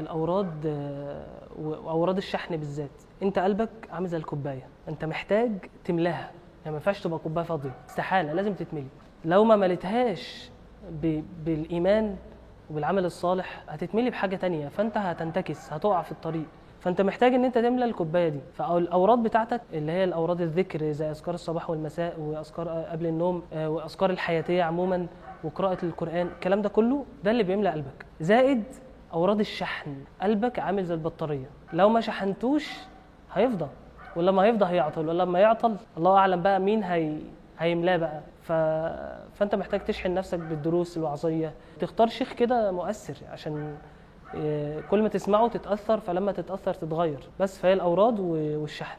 الأوراد 0.00 0.66
آه، 0.66 1.24
وأوراد 1.62 2.16
الشحن 2.16 2.56
بالذات. 2.56 2.90
أنت 3.22 3.38
قلبك 3.38 3.70
عامل 3.90 4.08
زي 4.08 4.16
الكوباية. 4.16 4.66
أنت 4.88 5.04
محتاج 5.04 5.50
تملاها. 5.84 6.30
يعني 6.64 6.70
ما 6.70 6.74
ينفعش 6.74 7.00
تبقى 7.00 7.18
كوباية 7.18 7.44
فاضية. 7.44 7.70
استحالة 7.88 8.32
لازم 8.32 8.54
تتملي. 8.54 8.86
لو 9.24 9.44
ما 9.44 9.56
مليتهاش 9.56 10.50
ب... 11.02 11.22
بالإيمان 11.44 12.16
وبالعمل 12.70 13.04
الصالح 13.04 13.64
هتتملي 13.68 14.10
بحاجة 14.10 14.36
تانية. 14.36 14.68
فأنت 14.68 14.96
هتنتكس 14.96 15.72
هتقع 15.72 16.02
في 16.02 16.12
الطريق. 16.12 16.44
فأنت 16.80 17.00
محتاج 17.00 17.34
إن 17.34 17.44
أنت 17.44 17.54
تملى 17.58 17.84
الكوباية 17.84 18.28
دي. 18.28 18.40
فالأوراد 18.54 19.18
بتاعتك 19.22 19.60
اللي 19.72 19.92
هي 19.92 20.04
الأوراد 20.04 20.40
الذكر 20.40 20.90
زي 20.92 21.10
أذكار 21.10 21.34
الصباح 21.34 21.70
والمساء 21.70 22.20
وأذكار 22.20 22.68
قبل 22.68 23.06
النوم 23.06 23.42
آه، 23.52 23.68
وأذكار 23.70 24.10
الحياتية 24.10 24.62
عموما 24.62 25.06
وقراءة 25.44 25.84
القرآن 25.84 26.26
الكلام 26.26 26.62
ده 26.62 26.68
كله 26.68 27.04
ده 27.24 27.30
اللي 27.30 27.42
بيملى 27.42 27.70
قلبك. 27.70 28.06
زائد 28.20 28.62
أوراد 29.12 29.40
الشحن 29.40 30.04
قلبك 30.22 30.58
عامل 30.58 30.84
زي 30.84 30.94
البطارية. 30.94 31.50
لو 31.72 31.88
ما 31.88 32.00
شحنتوش 32.00 32.72
هيفضى 33.32 33.68
ولما 34.16 34.42
هيفضى 34.42 34.64
هيعطل 34.64 35.08
ولما 35.08 35.38
يعطل 35.40 35.76
الله 35.96 36.16
أعلم 36.18 36.42
بقى 36.42 36.60
مين 36.60 36.84
هي 36.84 37.18
هيملاه 37.58 37.96
بقى. 37.96 38.20
ف... 38.42 38.52
فأنت 39.38 39.54
محتاج 39.54 39.84
تشحن 39.84 40.14
نفسك 40.14 40.38
بالدروس 40.38 40.96
الوعظية. 40.96 41.54
تختار 41.80 42.08
شيخ 42.08 42.32
كده 42.32 42.72
مؤثر 42.72 43.16
عشان 43.28 43.78
إيه، 44.34 44.80
كل 44.80 45.02
ما 45.02 45.08
تسمعه 45.08 45.48
تتأثر 45.48 46.00
فلما 46.00 46.32
تتأثر 46.32 46.74
تتغير. 46.74 47.28
بس 47.40 47.58
فهي 47.58 47.72
الأوراد 47.72 48.20
والشحن. 48.20 48.98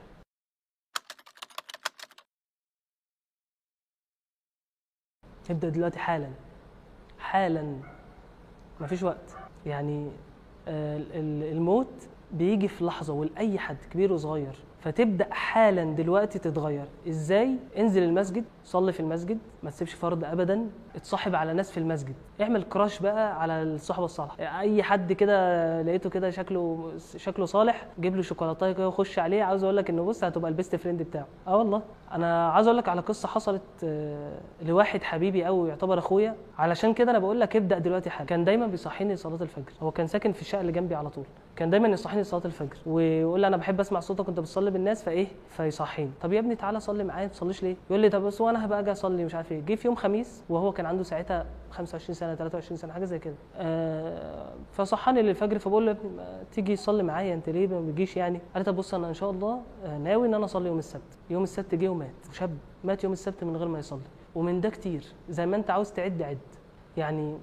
ابدأ 5.49 5.69
دلوقتي 5.69 5.99
حالا. 5.99 6.31
حالا. 7.19 7.79
مفيش 8.81 9.03
وقت. 9.03 9.40
يعني 9.65 10.07
آه، 10.67 10.97
ال- 10.97 11.43
الموت 11.51 11.87
بيجي 12.33 12.67
في 12.67 12.83
لحظة 12.85 13.13
ولاي 13.13 13.59
حد 13.59 13.77
كبير 13.91 14.13
وصغير 14.13 14.55
فتبدأ 14.81 15.27
حالا 15.31 15.83
دلوقتي 15.83 16.39
تتغير. 16.39 16.85
إزاي؟ 17.07 17.55
انزل 17.77 18.03
المسجد 18.03 18.45
صلي 18.63 18.91
في 18.91 18.99
المسجد 18.99 19.37
ما 19.63 19.69
تسيبش 19.69 19.93
فرض 19.93 20.23
ابدا 20.23 20.65
اتصاحب 20.95 21.35
على 21.35 21.53
ناس 21.53 21.71
في 21.71 21.77
المسجد. 21.77 22.15
اعمل 22.41 22.63
crush 22.63 22.99
بقى 22.99 23.41
على 23.41 23.63
الصحبة 23.63 24.05
الصالحة. 24.05 24.59
أي 24.59 24.83
حد 24.83 25.13
كده 25.13 25.81
لقيته 25.81 26.09
كده 26.09 26.29
شكله 26.29 26.91
شكله 27.17 27.45
صالح 27.45 27.85
جيب 27.99 28.15
له 28.15 28.21
شوكولاته 28.21 28.71
كده 28.71 28.87
وخش 28.87 29.19
عليه. 29.19 29.43
عاوز 29.43 29.63
أقول 29.63 29.77
لك 29.77 29.89
إنه 29.89 30.03
بص 30.05 30.23
هتبقى 30.23 30.51
ال 30.51 30.56
best 30.56 30.75
friend 30.75 31.01
بتاعه. 31.01 31.27
آه 31.47 31.57
والله. 31.57 31.81
أنا 32.11 32.49
عاوز 32.49 32.67
أقول 32.67 32.77
لك 32.77 32.89
على 32.89 33.01
قصة 33.01 33.27
حصلت 33.27 33.61
آه، 33.83 34.37
لواحد 34.61 35.03
حبيبي 35.03 35.43
قوي 35.45 35.69
يعتبر 35.69 35.97
أخويا. 35.99 36.35
علشان 36.57 36.93
كده 36.93 37.11
أنا 37.11 37.19
بقول 37.19 37.39
لك 37.39 37.55
ابدأ 37.55 37.77
دلوقتي 37.77 38.09
حاجة 38.09 38.27
كان 38.27 38.43
دايما 38.43 38.67
بيصحيني 38.67 39.15
صلاة 39.15 39.41
الفجر. 39.41 39.71
هو 39.81 39.91
كان 39.91 40.07
ساكن 40.07 40.31
في 40.31 40.41
الشقة 40.41 40.61
اللي 40.61 40.71
جنبي 40.71 40.95
على 40.95 41.09
طول. 41.09 41.25
كان 41.55 41.69
دايما 41.69 41.87
يصحيني 41.87 42.23
صلاة 42.23 42.45
الفجر. 42.45 42.77
ويقول 42.85 43.39
لي 43.41 43.47
أنا 43.47 43.57
بحب 43.57 43.79
أسمع 43.79 43.99
صوتك 43.99 44.27
وأنت 44.27 44.39
بتصلي 44.39 44.70
بالناس 44.73 45.03
فإيه؟ 45.03 45.27
فيصحيني. 45.49 46.11
طب 46.21 46.33
يا 46.33 46.39
ابني 46.39 46.55
تعالى 46.55 46.79
صلي 46.79 47.03
معايا 47.03 47.25
ما 47.27 47.31
تصليش 47.31 47.63
ليه؟ 47.63 47.75
يقول 47.89 48.01
لي 48.01 48.09
طب 48.09 48.21
بس 48.21 48.41
وأنا 48.41 48.65
هبقى 48.65 48.79
أجي 48.79 48.91
أصلي 48.91 49.25
مش 49.25 49.35
عارف 49.35 49.51
إيه. 49.51 49.61
جه 49.65 49.75
في 49.75 49.87
يوم 49.87 49.95
خميس 49.95 50.43
وهو 50.49 50.71
كان 50.71 50.85
عنده 50.85 51.03
ساعتها 51.03 51.45
25 51.71 52.13
سنة 52.15 52.35
23 52.35 52.77
سنة 52.77 52.93
حاجة 52.93 53.05
زي 53.05 53.19
كده. 53.19 53.35
آه 53.55 54.53
فصحاني 54.71 55.21
للفجر 55.21 55.59
فبقول 55.59 55.85
له 55.85 55.91
يا 55.91 55.97
ابني 55.97 56.11
تيجي 56.51 56.75
تصلي 56.75 57.03
معايا 57.03 57.33
أنت 57.33 57.49
ليه 57.49 57.67
ما 57.67 57.81
بتجيش 57.81 58.17
يعني؟ 58.17 58.37
قال 58.53 58.57
لي 58.57 58.63
طب 58.63 58.75
بص 58.75 58.93
أنا 58.93 59.09
إن 59.09 59.13
شاء 59.13 59.31
الله 59.31 59.61
آه، 59.85 59.97
ناوي 59.97 60.27
إن 60.27 60.33
أنا 60.33 60.45
أصلي 60.45 60.67
يوم 60.67 60.79
السبت. 60.79 61.01
يوم 61.29 61.43
السبت 61.43 61.75
جه 61.75 61.89
ومات 61.89 62.11
شاب 62.31 62.57
مات 62.83 63.03
يوم 63.03 63.13
السبت 63.13 63.43
من 63.43 63.57
غير 63.57 63.67
ما 63.67 63.79
يصلي. 63.79 63.99
ومن 64.35 64.61
ده 64.61 64.69
كتير 64.69 65.03
زي 65.29 65.45
ما 65.45 65.55
أنت 65.55 65.69
عاوز 65.69 65.91
تعد 65.91 66.21
عد. 66.21 66.37
يعني 66.97 67.37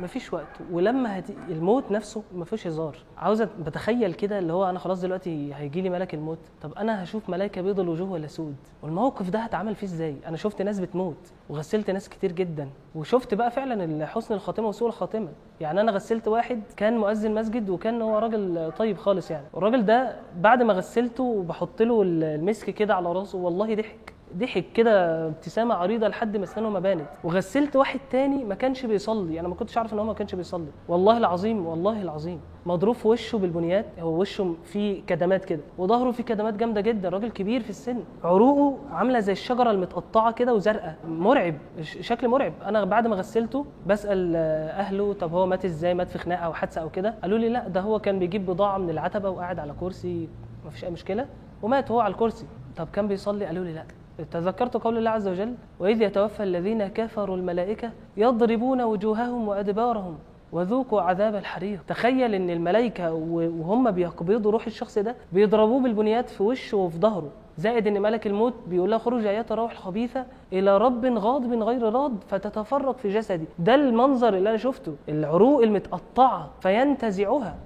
مفيش 0.00 0.32
وقت. 0.32 0.46
ولما 0.72 1.18
هت... 1.18 1.24
الموت 1.48 1.90
نفسه 1.92 2.22
مفيش 2.34 2.66
هزار. 2.66 2.96
عاوز 3.18 3.42
أت- 3.42 3.46
بتخيل 3.66 4.12
كده 4.14 4.38
اللي 4.38 4.52
هو 4.52 4.70
أنا 4.70 4.78
خلاص 4.78 5.00
دلوقتي 5.00 5.54
هيجي 5.54 5.80
لي 5.80 5.90
ملك 5.90 6.14
الموت. 6.14 6.38
طب 6.62 6.72
أنا 6.74 7.02
هشوف 7.04 7.28
ملائكة 7.30 7.60
بيض 7.62 7.80
الوجوه 7.80 8.10
ولا 8.12 8.26
سود؟ 8.26 8.56
والموقف 8.82 9.30
ده 9.30 9.38
هتعمل 9.38 9.74
فيه 9.74 9.86
إزاي؟ 9.86 10.16
أنا 10.26 10.36
شفت 10.36 10.62
ناس 10.62 10.80
بتموت 10.80 11.32
وغسلت 11.48 11.90
ناس 11.90 12.08
كتير 12.08 12.32
جدا. 12.32 12.68
وشفت 12.94 13.34
بقى 13.34 13.50
فعلا 13.50 14.06
حسن 14.06 14.34
الخاتمة 14.34 14.68
وسوء 14.68 14.88
الخاتمة. 14.88 15.28
يعني 15.60 15.80
أنا 15.80 15.92
غسلت 15.92 16.28
واحد 16.28 16.62
كان 16.76 16.98
مؤذن 16.98 17.34
مسجد 17.34 17.70
وكان 17.70 18.02
هو 18.02 18.18
راجل 18.18 18.72
طيب 18.78 18.96
خالص 18.96 19.30
يعني. 19.30 19.46
الراجل 19.56 19.84
ده 19.84 20.16
بعد 20.40 20.62
ما 20.62 20.72
غسلته 20.72 21.22
وبحط 21.24 21.82
له 21.82 22.02
المسك 22.02 22.70
كده 22.70 22.94
على 22.94 23.12
راسه 23.12 23.38
والله 23.38 23.74
ضحك. 23.74 24.15
ضحك 24.36 24.64
كده 24.74 25.26
ابتسامة 25.26 25.74
عريضة 25.74 26.08
لحد 26.08 26.36
ما 26.36 26.44
اسنانه 26.44 26.70
ما 26.70 26.80
بانت. 26.80 27.08
وغسلت 27.24 27.76
واحد 27.76 28.00
تاني 28.10 28.44
ما 28.44 28.54
كانش 28.54 28.86
بيصلي. 28.86 29.40
أنا 29.40 29.48
ما 29.48 29.54
كنتش 29.54 29.78
عارف 29.78 29.92
إن 29.92 29.98
هو 29.98 30.04
ما 30.04 30.12
كانش 30.14 30.34
بيصلي. 30.34 30.66
والله 30.88 31.18
العظيم 31.18 31.66
والله 31.66 32.02
العظيم. 32.02 32.40
مضروب 32.66 32.94
في 32.94 33.08
وشه 33.08 33.38
بالبنيات. 33.38 33.86
هو 34.00 34.20
وشه 34.20 34.54
فيه 34.64 35.02
كدمات 35.06 35.44
كده. 35.44 35.60
وظهره 35.78 36.10
فيه 36.10 36.24
كدمات 36.24 36.54
جامدة 36.54 36.80
جدا. 36.80 37.08
راجل 37.08 37.30
كبير 37.30 37.62
في 37.62 37.70
السن. 37.70 38.02
عروقه 38.24 38.78
عاملة 38.90 39.20
زي 39.20 39.32
الشجرة 39.32 39.70
المتقطعة 39.70 40.32
كده 40.32 40.54
وزرقاء. 40.54 40.96
مرعب 41.08 41.54
شكل 41.82 42.28
مرعب. 42.28 42.52
أنا 42.64 42.84
بعد 42.84 43.06
ما 43.06 43.16
غسلته 43.16 43.66
بسأل 43.86 44.36
أهله 44.76 45.12
طب 45.12 45.32
هو 45.32 45.46
مات 45.46 45.64
إزاي؟ 45.64 45.94
مات 45.94 46.10
في 46.10 46.18
خناقة 46.18 46.42
أو 46.42 46.52
حادثة 46.52 46.80
أو 46.80 46.90
كده؟ 46.90 47.14
قالوا 47.22 47.38
لي 47.38 47.48
لا 47.48 47.68
ده 47.68 47.80
هو 47.80 47.98
كان 47.98 48.18
بيجيب 48.18 48.46
بضاعة 48.46 48.78
من 48.78 48.90
العتبة 48.90 49.30
وقاعد 49.30 49.58
على 49.58 49.74
كرسي. 49.80 50.28
ما 50.64 50.70
فيش 50.70 50.84
أي 50.84 50.90
مشكلة. 50.90 51.26
ومات 51.62 51.90
هو 51.90 52.00
على 52.00 52.12
الكرسي. 52.12 52.46
طب 52.76 52.88
كان 52.92 53.08
بيصلي؟ 53.08 53.44
قالوا 53.46 53.64
لي 53.64 53.72
لا. 53.72 53.84
تذكرت 54.30 54.76
قول 54.76 54.98
الله 54.98 55.10
عز 55.10 55.28
وجل 55.28 55.54
وإذ 55.80 56.02
يتوفى 56.02 56.42
الذين 56.42 56.86
كفروا 56.86 57.36
الملائكة 57.36 57.90
يضربون 58.16 58.82
وجوههم 58.82 59.48
وأدبارهم 59.48 60.18
وذوقوا 60.52 61.00
عذاب 61.00 61.34
الحريق. 61.34 61.80
تخيل 61.88 62.34
إن 62.34 62.50
الملائكة 62.50 63.12
وهم 63.12 63.90
بيقبضوا 63.90 64.52
روح 64.52 64.66
الشخص 64.66 64.98
ده 64.98 65.14
بيضربوه 65.32 65.80
بالبنيات 65.80 66.28
في 66.30 66.42
وشه 66.42 66.76
وفي 66.76 66.98
ظهره. 66.98 67.30
زائد 67.58 67.86
إن 67.86 68.02
ملك 68.02 68.26
الموت 68.26 68.54
بيقول 68.66 68.90
له 68.90 68.98
خرج 68.98 69.26
ايات 69.26 69.52
الروح 69.52 69.72
الخبيثة 69.72 70.24
إلى 70.52 70.78
رب 70.78 71.06
غاضب 71.06 71.62
غير 71.62 71.82
راض 71.82 72.12
فتتفرق 72.28 72.98
في 72.98 73.08
جسدي. 73.08 73.44
ده 73.58 73.74
المنظر 73.74 74.34
اللي 74.34 74.48
أنا 74.48 74.58
شفته 74.58 74.94
العروق 75.08 75.62
المتقطعة 75.62 76.50
فينتزعها. 76.60 77.56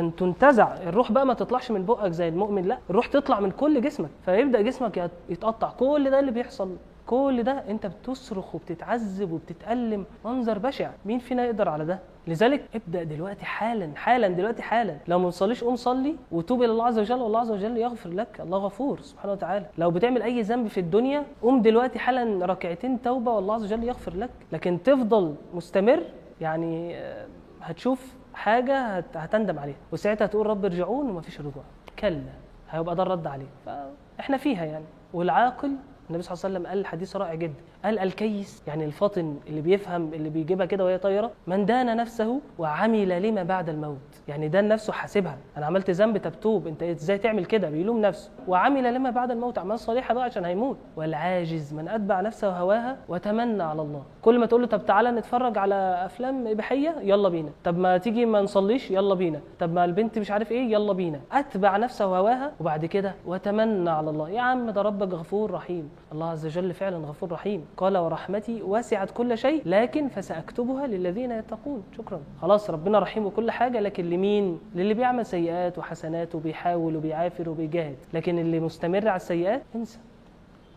تنتزع. 0.00 0.74
الروح 0.74 1.12
بقى 1.12 1.26
ما 1.26 1.34
تطلعش 1.34 1.70
من 1.70 1.84
بقك 1.84 2.10
زي 2.12 2.28
المؤمن 2.28 2.62
لا 2.64 2.78
الروح 2.90 3.06
تطلع 3.06 3.40
من 3.40 3.50
كل 3.50 3.80
جسمك. 3.80 4.10
فيبدأ 4.24 4.60
جسمك 4.60 4.96
يت- 4.96 5.10
يتقطع. 5.28 5.70
كل 5.70 6.10
ده 6.10 6.20
اللي 6.20 6.30
بيحصل 6.30 6.76
كل 7.06 7.42
ده 7.42 7.52
انت 7.70 7.86
بتصرخ 7.86 8.54
وبتتعذب 8.54 9.32
وبتتألم 9.32 10.04
منظر 10.24 10.58
بشع. 10.58 10.90
مين 11.04 11.18
فينا 11.18 11.44
يقدر 11.44 11.68
على 11.68 11.84
ده؟ 11.84 11.98
لذلك 12.26 12.64
ابدأ 12.74 13.02
دلوقتي 13.02 13.44
حالا 13.44 13.90
حالا 13.96 14.28
دلوقتي 14.28 14.62
حالا. 14.62 14.96
لو 15.08 15.18
ما 15.18 15.26
بتصليش 15.28 15.64
قوم 15.64 15.76
صلي 15.76 16.16
وتوب 16.32 16.62
إلى 16.62 16.72
الله 16.72 16.84
عز 16.84 16.98
وجل 16.98 17.20
والله 17.20 17.40
عز 17.40 17.50
وجل 17.50 17.76
يغفر 17.76 18.10
لك. 18.10 18.40
الله 18.40 18.58
غفور 18.58 19.00
سبحانه 19.00 19.32
وتعالى. 19.32 19.66
لو 19.78 19.90
بتعمل 19.90 20.22
أي 20.22 20.42
ذنب 20.42 20.66
في 20.68 20.80
الدنيا 20.80 21.24
قوم 21.42 21.62
دلوقتي 21.62 21.98
حالا 21.98 22.46
ركعتين 22.46 23.02
توبة 23.02 23.32
والله 23.32 23.54
عز 23.54 23.64
وجل 23.64 23.84
يغفر 23.84 24.16
لك. 24.16 24.30
لكن 24.52 24.78
تفضل 24.84 25.34
مستمر 25.54 26.02
يعني 26.40 26.96
آه، 26.96 27.26
هتشوف 27.62 28.14
حاجة 28.36 28.96
هت- 28.96 29.16
هتندم 29.16 29.58
عليها. 29.58 29.76
وساعتها 29.92 30.26
تقول 30.26 30.46
رب 30.46 30.64
ارجعون 30.64 31.10
ومفيش 31.10 31.40
رجوع. 31.40 31.62
كلا. 31.98 32.22
هيبقى 32.70 32.94
ده 32.96 33.02
الرد 33.02 33.26
عليه. 33.26 33.46
فاحنا 33.66 34.36
فيها 34.36 34.64
يعني. 34.64 34.84
والعاقل 35.12 35.72
النبي 36.10 36.22
صلى 36.22 36.32
الله 36.34 36.44
عليه 36.44 36.54
وسلم 36.58 36.66
قال 36.66 36.86
حديث 36.86 37.16
رائع 37.16 37.34
جدا. 37.34 37.54
قال 37.84 37.98
الكيس 37.98 38.62
يعني 38.66 38.84
الفاطن 38.84 39.36
اللي 39.48 39.60
بيفهم 39.60 40.14
اللي 40.14 40.28
بيجيبها 40.28 40.66
كده 40.66 40.84
وهي 40.84 40.98
طايرة 40.98 41.30
من 41.46 41.66
دان 41.66 41.96
نفسه 41.96 42.40
وعمل 42.58 43.22
لما 43.22 43.42
بعد 43.42 43.68
الموت. 43.68 43.96
يعني 44.28 44.48
دان 44.48 44.68
نفسه 44.68 44.92
حاسبها. 44.92 45.38
أنا 45.56 45.66
عملت 45.66 45.90
ذنب؟ 45.90 46.18
تبتوب 46.18 46.66
أنت 46.66 46.82
إزاي 46.82 47.18
تعمل 47.18 47.44
كده؟ 47.44 47.70
بيلوم 47.70 48.00
نفسه. 48.00 48.30
وعمل 48.48 48.94
لما 48.94 49.10
بعد 49.10 49.30
الموت. 49.30 49.58
أعمال 49.58 49.78
صالحة 49.78 50.14
بقى 50.14 50.24
عشان 50.24 50.44
هيموت. 50.44 50.76
والعاجز 50.96 51.74
من 51.74 51.88
أتبع 51.88 52.20
نفسه 52.20 52.50
هواها 52.58 52.96
وتمنى 53.08 53.62
على 53.62 53.82
الله. 53.82 54.02
كل 54.22 54.38
ما 54.38 54.46
تقول 54.46 54.60
له 54.60 54.66
طب 54.66 54.86
تعالى 54.86 55.10
نتفرج 55.10 55.58
على 55.58 55.74
أفلام 56.04 56.46
إباحية 56.46 56.96
يلا 57.02 57.28
بينا. 57.28 57.50
طب 57.64 57.78
ما 57.78 57.98
تيجي 57.98 58.26
ما 58.26 58.40
نصليش؟ 58.40 58.90
يلا 58.90 59.14
بينا. 59.14 59.40
طب 59.58 59.72
ما 59.72 59.84
البنت 59.84 60.18
مش 60.18 60.30
عارف 60.30 60.52
إيه؟ 60.52 60.72
يلا 60.72 60.92
بينا. 60.92 61.20
أتبع 61.32 61.76
نفسه 61.76 62.04
هواها 62.04 62.52
وبعد 62.60 62.84
كده 62.86 63.14
وتمنى 63.26 63.90
على 63.90 64.10
الله. 64.10 64.30
يا 64.30 64.40
عم 64.40 64.70
ده 64.70 64.82
ربك 64.82 65.14
غفور 65.14 65.50
رحيم. 65.50 65.90
الله 66.12 66.30
عز 66.30 66.46
وجل 66.46 66.74
فعلا 66.74 66.96
غفور 66.96 67.32
رحيم. 67.32 67.65
قال 67.76 67.96
ورحمتي 67.96 68.62
وسعت 68.62 69.10
كل 69.10 69.38
شيء 69.38 69.62
لكن 69.68 70.08
فسأكتبها 70.08 70.86
للذين 70.86 71.30
يتقون. 71.32 71.84
شكرا. 71.96 72.20
خلاص 72.42 72.70
ربنا 72.70 72.98
رحيم 72.98 73.26
وكل 73.26 73.50
حاجة 73.50 73.80
لكن 73.80 74.10
لمين؟ 74.10 74.60
للي 74.74 74.94
بيعمل 74.94 75.26
سيئات 75.26 75.78
وحسنات 75.78 76.34
وبيحاول 76.34 76.96
وبيعافر 76.96 77.48
وبيجاهد. 77.48 77.96
لكن 78.14 78.38
اللي 78.38 78.60
مستمر 78.60 79.08
على 79.08 79.16
السيئات 79.16 79.62
انسى. 79.74 79.98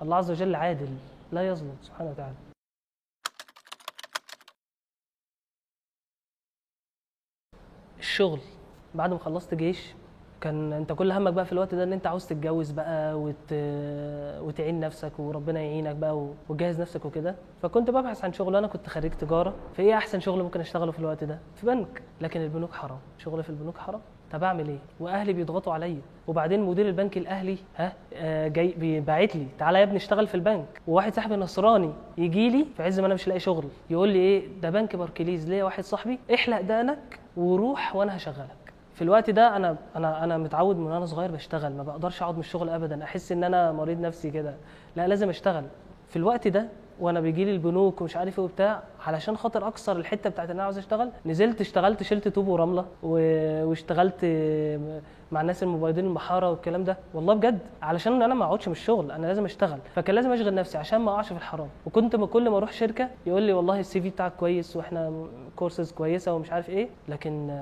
الله 0.02 0.16
عز 0.16 0.32
وجل 0.32 0.56
عادل 0.56 0.90
لا 1.32 1.48
يظلم 1.48 1.76
سبحانه 1.82 2.10
وتعالى. 2.10 2.36
الشغل. 8.00 8.40
بعد 8.96 9.12
ما 9.12 9.18
خلصت 9.18 9.54
جيش 9.54 9.94
كان 10.42 10.74
انت 10.74 10.94
كل 10.94 11.12
همك 11.12 11.34
بقى 11.34 11.46
في 11.46 11.52
الوقت 11.54 11.76
ده 11.76 11.84
ان 11.84 11.94
انت 11.94 12.08
عاوز 12.08 12.26
تتجوز 12.26 12.72
بقى 12.72 13.20
وت... 13.20 13.54
وتعين 14.42 14.80
نفسك 14.80 15.20
وربنا 15.20 15.60
يعينك 15.60 15.96
بقى 15.96 16.32
وتجهز 16.50 16.82
نفسك 16.82 17.06
وكده. 17.06 17.36
فكنت 17.62 17.90
ببحث 17.90 18.24
عن 18.24 18.34
شغل. 18.34 18.56
أنا 18.56 18.68
كنت 18.68 18.88
خريج 18.90 19.12
تجارة. 19.12 19.54
فايه 19.74 19.98
احسن 19.98 20.20
شغل 20.20 20.44
ممكن 20.44 20.60
اشتغله 20.60 20.92
في 20.92 21.00
الوقت 21.00 21.24
ده؟ 21.24 21.40
في 21.56 21.66
بنك. 21.66 22.02
لكن 22.22 22.42
البنوك 22.42 22.74
حرام. 22.74 23.00
شغل 23.18 23.44
في 23.44 23.50
البنوك 23.50 23.78
حرام. 23.78 24.02
طب 24.32 24.44
اعمل 24.44 24.68
إيه؟ 24.68 24.78
واهلي 25.00 25.34
بيضغطوا 25.34 25.74
عليا. 25.74 26.02
وبعدين 26.28 26.64
مدير 26.64 26.88
البنك 26.88 27.18
الاهلي 27.18 27.58
ها 27.76 27.94
آه 28.14 28.48
جاي 28.48 28.68
بيبعت 28.78 29.36
لي 29.36 29.48
تعالى 29.60 29.80
يا 29.80 29.84
ابني 29.84 29.98
اشتغل 29.98 30.28
في 30.28 30.36
البنك. 30.36 30.82
وواحد 30.88 31.14
صاحبي 31.14 31.36
نصراني 31.36 31.94
يجي 32.18 32.50
لي 32.50 32.66
في 32.78 32.84
عز 32.84 33.00
ما 33.00 33.06
أنا 33.06 33.14
مش 33.14 33.28
لاقي 33.28 33.40
شغل 33.40 33.66
يقول 33.90 34.10
لي 34.10 34.20
إيه؟ 34.20 34.48
ده 34.62 34.70
بنك 34.70 34.96
باركليز. 34.96 35.50
ليا 35.50 35.64
واحد 35.64 35.84
صاحبي 35.84 36.20
احلق 36.34 36.62
دقنك 36.62 37.20
وروح 37.38 37.96
وأنا 37.96 38.18
هشغلك. 38.18 38.69
في 39.00 39.06
الوقت 39.06 39.30
ده 39.30 39.56
أنا 39.56 39.76
أنا 39.96 40.24
أنا 40.24 40.38
متعود 40.38 40.76
من 40.78 40.92
وأنا 40.92 41.06
صغير 41.06 41.32
بشتغل 41.32 41.74
ما 41.74 41.84
بقدرش 41.84 42.22
أقعد 42.22 42.34
من 42.34 42.40
الشغل 42.40 42.70
ابدا 42.70 43.04
أحس 43.04 43.32
إن 43.32 43.44
أنا 43.44 43.72
مريض 43.72 44.00
نفسي 44.00 44.32
كده 44.32 44.54
لا 44.96 45.08
لازم 45.08 45.30
أشتغل. 45.30 45.64
في 46.10 46.16
الوقت 46.16 46.48
ده 46.48 46.66
وأنا 47.00 47.20
بيجي 47.20 47.46
لي 47.46 47.52
البنوك 47.52 48.02
ومش 48.02 48.16
عارف 48.18 48.40
إيه 48.40 48.46
وبتاع 48.46 48.84
علشان 49.08 49.38
خاطر 49.38 49.68
اكسر 49.68 49.98
الحته 49.98 50.30
بتاعت 50.30 50.50
ان 50.50 50.56
أنا 50.56 50.64
عاوز 50.64 50.78
اشتغل 50.78 51.10
نزلت 51.26 51.62
اشتغلت 51.62 52.04
شلت 52.04 52.28
طوب 52.28 52.48
ورملة 52.48 52.86
واشتغلت 53.04 54.26
مع 55.32 55.42
الناس 55.42 55.64
المبيضين 55.64 56.06
المحارة 56.06 56.50
والكلام 56.50 56.84
ده. 56.84 56.98
والله 57.14 57.34
بجد 57.34 57.60
علشان 57.82 58.22
أنا 58.22 58.34
ما 58.36 58.46
اقعدش 58.46 58.68
من 58.68 58.72
الشغل 58.72 59.12
أنا 59.12 59.28
لازم 59.28 59.46
اشتغل. 59.46 59.80
فكان 59.96 60.16
لازم 60.16 60.32
اشغل 60.32 60.54
نفسي 60.56 60.78
عشان 60.78 61.02
ما 61.02 61.12
اقعش 61.12 61.28
في 61.28 61.32
الحرام. 61.40 61.68
وكنت 61.86 62.16
م- 62.16 62.26
كل 62.26 62.50
ما 62.50 62.58
أروح 62.58 62.72
شركة 62.72 63.10
يقول 63.26 63.42
لي 63.42 63.54
والله 63.54 63.80
ال 63.80 64.02
CV 64.02 64.10
بتاعك 64.10 64.32
كويس 64.40 64.76
وإحنا 64.76 65.28
كورسز 65.56 65.92
كويسة 65.92 66.34
ومش 66.34 66.52
عارف 66.52 66.70
إيه 66.70 66.90
لكن 67.08 67.60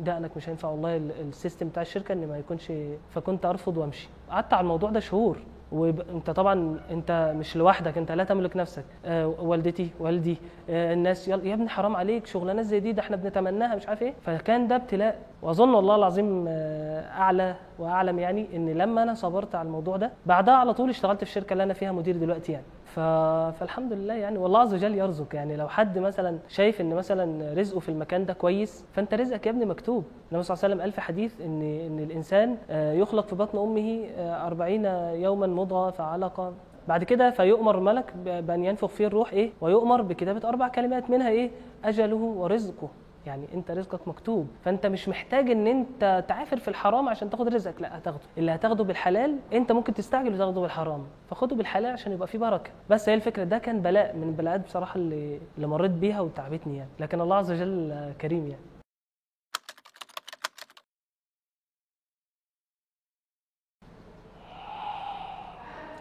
دقنك 0.00 0.36
مش 0.36 0.48
هينفع 0.48 0.68
والله 0.68 0.96
ال- 0.96 1.10
ال 1.28 1.34
system 1.34 1.68
بتاع 1.68 1.82
الشركة 1.82 2.12
ان 2.12 2.28
ما 2.28 2.38
يكونش 2.38 2.72
فكنت 3.10 3.46
ارفض 3.46 3.76
وامشي. 3.76 4.08
قعدت 4.30 4.52
على 4.54 4.60
الموضوع 4.60 4.90
ده 4.90 5.00
شهور. 5.00 5.38
وانت 5.74 6.30
طبعا 6.30 6.80
انت 6.90 7.32
مش 7.36 7.56
لوحدك 7.56 7.98
انت 7.98 8.12
لا 8.12 8.24
تملك 8.24 8.56
نفسك 8.56 8.84
آه 9.06 9.26
والدتي 9.26 9.88
والدي 10.00 10.36
آه 10.70 10.92
الناس 10.94 11.28
يا 11.28 11.34
ابني 11.34 11.68
حرام 11.68 11.96
عليك 11.96 12.26
شغلانه 12.26 12.62
زي 12.62 12.80
دي 12.80 12.92
ده 12.92 13.02
إحنا 13.02 13.16
بنتمناها 13.16 13.76
مش 13.76 13.88
عارف 13.88 14.02
إيه 14.02 14.14
فكان 14.22 14.68
ده 14.68 14.76
ابتلاء 14.76 15.18
واظن 15.42 15.74
والله 15.74 15.96
العظيم 15.96 16.44
آه 16.48 17.00
اعلى 17.10 17.54
واعلم 17.78 18.18
يعني 18.18 18.46
ان 18.56 18.68
لما 18.68 19.02
أنا 19.02 19.14
صبرت 19.14 19.54
على 19.54 19.66
الموضوع 19.66 19.96
ده 19.96 20.10
بعدها 20.26 20.54
على 20.54 20.74
طول 20.74 20.90
اشتغلت 20.90 21.16
في 21.16 21.22
الشركة 21.22 21.52
اللي 21.52 21.62
أنا 21.64 21.74
فيها 21.74 21.92
مدير 21.92 22.16
دلوقتي 22.16 22.52
يعني. 22.52 22.64
فالحمد 22.94 23.92
لله 23.92 24.14
يعني. 24.14 24.38
والله 24.38 24.60
عز 24.60 24.74
وجل 24.74 24.94
يرزق 24.94 25.34
يعني. 25.34 25.56
لو 25.56 25.68
حد 25.68 25.98
مثلا 25.98 26.38
شايف 26.48 26.80
إن 26.80 26.94
مثلا 26.94 27.54
رزقه 27.54 27.80
في 27.80 27.88
المكان 27.88 28.26
ده 28.26 28.32
كويس 28.32 28.84
فأنت 28.92 29.14
رزقك 29.14 29.46
يا 29.46 29.50
ابني 29.50 29.64
مكتوب. 29.64 30.04
النبي 30.32 30.42
صلى 30.44 30.54
الله 30.54 30.64
عليه 30.64 30.74
وسلم 30.74 30.80
قال 30.80 30.92
في 30.92 31.00
حديث 31.00 31.40
ان 31.40 31.62
إن 31.62 31.98
الإنسان 31.98 32.56
آه، 32.70 32.92
يخلق 32.92 33.26
في 33.26 33.34
بطن 33.34 33.58
أمه 33.58 34.04
آه، 34.16 34.46
أربعين 34.46 34.84
يوما 35.22 35.46
مضغه 35.46 35.90
فعلقه 35.90 36.52
بعد 36.88 37.04
كده 37.04 37.30
فيؤمر 37.30 37.80
ملك 37.80 38.14
ب- 38.24 38.46
بأن 38.46 38.64
ينفخ 38.64 38.88
فيه 38.88 39.06
الروح 39.06 39.32
إيه؟ 39.32 39.50
ويؤمر 39.60 40.02
بكتابة 40.02 40.48
أربع 40.48 40.68
كلمات 40.68 41.10
منها 41.10 41.28
إيه؟ 41.30 41.50
أجله 41.84 42.16
ورزقه. 42.16 42.88
يعني 43.26 43.46
انت 43.54 43.70
رزقك 43.70 44.08
مكتوب 44.08 44.48
فانت 44.64 44.86
مش 44.86 45.08
محتاج 45.08 45.50
ان 45.50 45.66
انت 45.66 46.24
تعافر 46.28 46.56
في 46.56 46.68
الحرام 46.68 47.08
عشان 47.08 47.30
تاخد 47.30 47.48
رزقك 47.48 47.80
لا 47.82 47.98
هتاخده. 47.98 48.20
اللي 48.38 48.50
هتاخده 48.54 48.84
بالحلال 48.84 49.38
انت 49.52 49.72
ممكن 49.72 49.94
تستعجل 49.94 50.34
وتاخده 50.34 50.60
بالحرام 50.60 51.04
فخده 51.30 51.56
بالحلال 51.56 51.92
عشان 51.92 52.12
يبقى 52.12 52.28
فيه 52.28 52.38
بركة. 52.38 52.70
بس 52.90 53.08
هي 53.08 53.14
الفكرة 53.14 53.44
ده 53.44 53.58
كان 53.58 53.80
بلاء 53.82 54.16
من 54.16 54.22
البلاءات 54.28 54.64
بصراحة 54.64 54.96
اللي 54.96 55.38
اللي 55.56 55.66
مريت 55.66 55.90
بيها 55.90 56.20
وتعبتني 56.20 56.76
يعني. 56.76 56.90
لكن 57.00 57.20
الله 57.20 57.36
عز 57.36 57.50
وجل 57.52 58.12
كريم 58.20 58.46
يعني. 58.46 58.62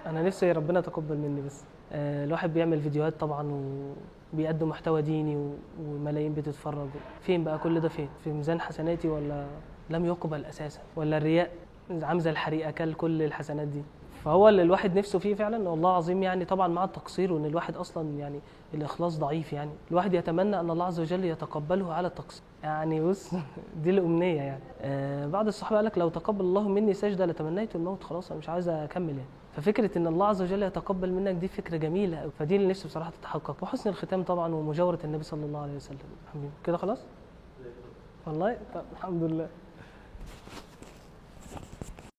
أنا 0.06 0.22
نفسي 0.24 0.52
ربنا 0.52 0.80
يتقبل 0.80 1.18
مني 1.18 1.42
بس. 1.42 1.64
آه، 1.92 2.26
الواحد 2.26 2.54
بيعمل 2.54 2.82
فيديوهات 2.82 3.14
طبعا 3.20 3.44
وبيقدم 4.34 4.70
محتوى 4.70 5.02
ديني 5.02 5.52
وملايين 5.86 6.34
بتتفرج 6.34 6.88
فين 7.22 7.44
بقى 7.44 7.58
كل 7.58 7.80
ده 7.80 7.90
فين؟ 7.90 8.10
في 8.24 8.32
ميزان 8.34 8.62
حسناتي 8.62 9.08
ولا 9.08 9.46
لم 9.90 10.06
يقبل 10.06 10.46
أساسا؟ 10.46 10.80
ولا 10.96 11.18
الرياء؟ 11.18 11.52
عامل 12.02 12.20
زي 12.20 12.30
الحريقه 12.30 12.72
كل 12.72 12.94
كل 12.94 13.22
الحسنات 13.22 13.68
دي. 13.68 13.82
فهو 14.24 14.50
اللي 14.50 14.62
الواحد 14.62 14.98
نفسه 14.98 15.20
فيه 15.20 15.36
فعلا 15.36 15.70
والله 15.70 15.90
العظيم 15.90 16.24
يعني 16.24 16.46
طبعا 16.46 16.68
مع 16.68 16.84
التقصير 16.84 17.34
وإن 17.34 17.46
الواحد 17.46 17.76
أصلا 17.76 18.20
يعني 18.20 18.40
الإخلاص 18.74 19.20
ضعيف 19.20 19.54
يعني. 19.54 19.72
الواحد 19.92 20.14
يتمنى 20.14 20.60
أن 20.60 20.70
الله 20.70 20.86
عز 20.86 21.00
وجل 21.00 21.26
يتقبله 21.26 21.94
على 21.94 22.08
التقصير. 22.08 22.42
يعني 22.64 23.02
بص 23.02 23.32
دي 23.84 23.90
الأمنية 23.90 24.42
يعني. 24.42 24.64
آه 24.82 25.28
بعض 25.28 25.48
الصحابة 25.48 25.76
قال 25.76 25.86
لك 25.86 25.98
لو 25.98 26.10
تقبل 26.10 26.42
الله 26.42 26.68
مني 26.68 26.94
سجدة 26.94 27.26
لتمنيت 27.26 27.76
الموت 27.76 28.04
خلاص 28.04 28.32
أنا 28.32 28.40
مش 28.40 28.50
عايز 28.50 28.70
أكمل 28.70 29.10
يعني. 29.10 29.30
ففكرة 29.56 29.98
إن 29.98 30.08
الله 30.08 30.28
عز 30.28 30.42
وجل 30.42 30.64
يتقبل 30.64 31.12
منك 31.12 31.36
دي 31.36 31.48
فكرة 31.48 31.78
جميلة. 31.78 32.30
فدي 32.40 32.56
اللي 32.56 32.68
نفسي 32.68 32.88
بصراحة 32.88 33.12
تتحقق. 33.22 33.64
وحسن 33.64 33.90
الختام 33.90 34.24
طبعا 34.24 34.56
ومجاورة 34.56 35.00
النبي 35.04 35.24
صلى 35.24 35.46
الله 35.46 35.60
عليه 35.62 35.76
وسلم. 35.76 35.98
كده 36.64 36.78
خلاص؟ 36.78 37.00
والله؟ 38.28 38.58
طب 38.74 38.84
الحمد 38.92 39.24
لله. 39.24 39.48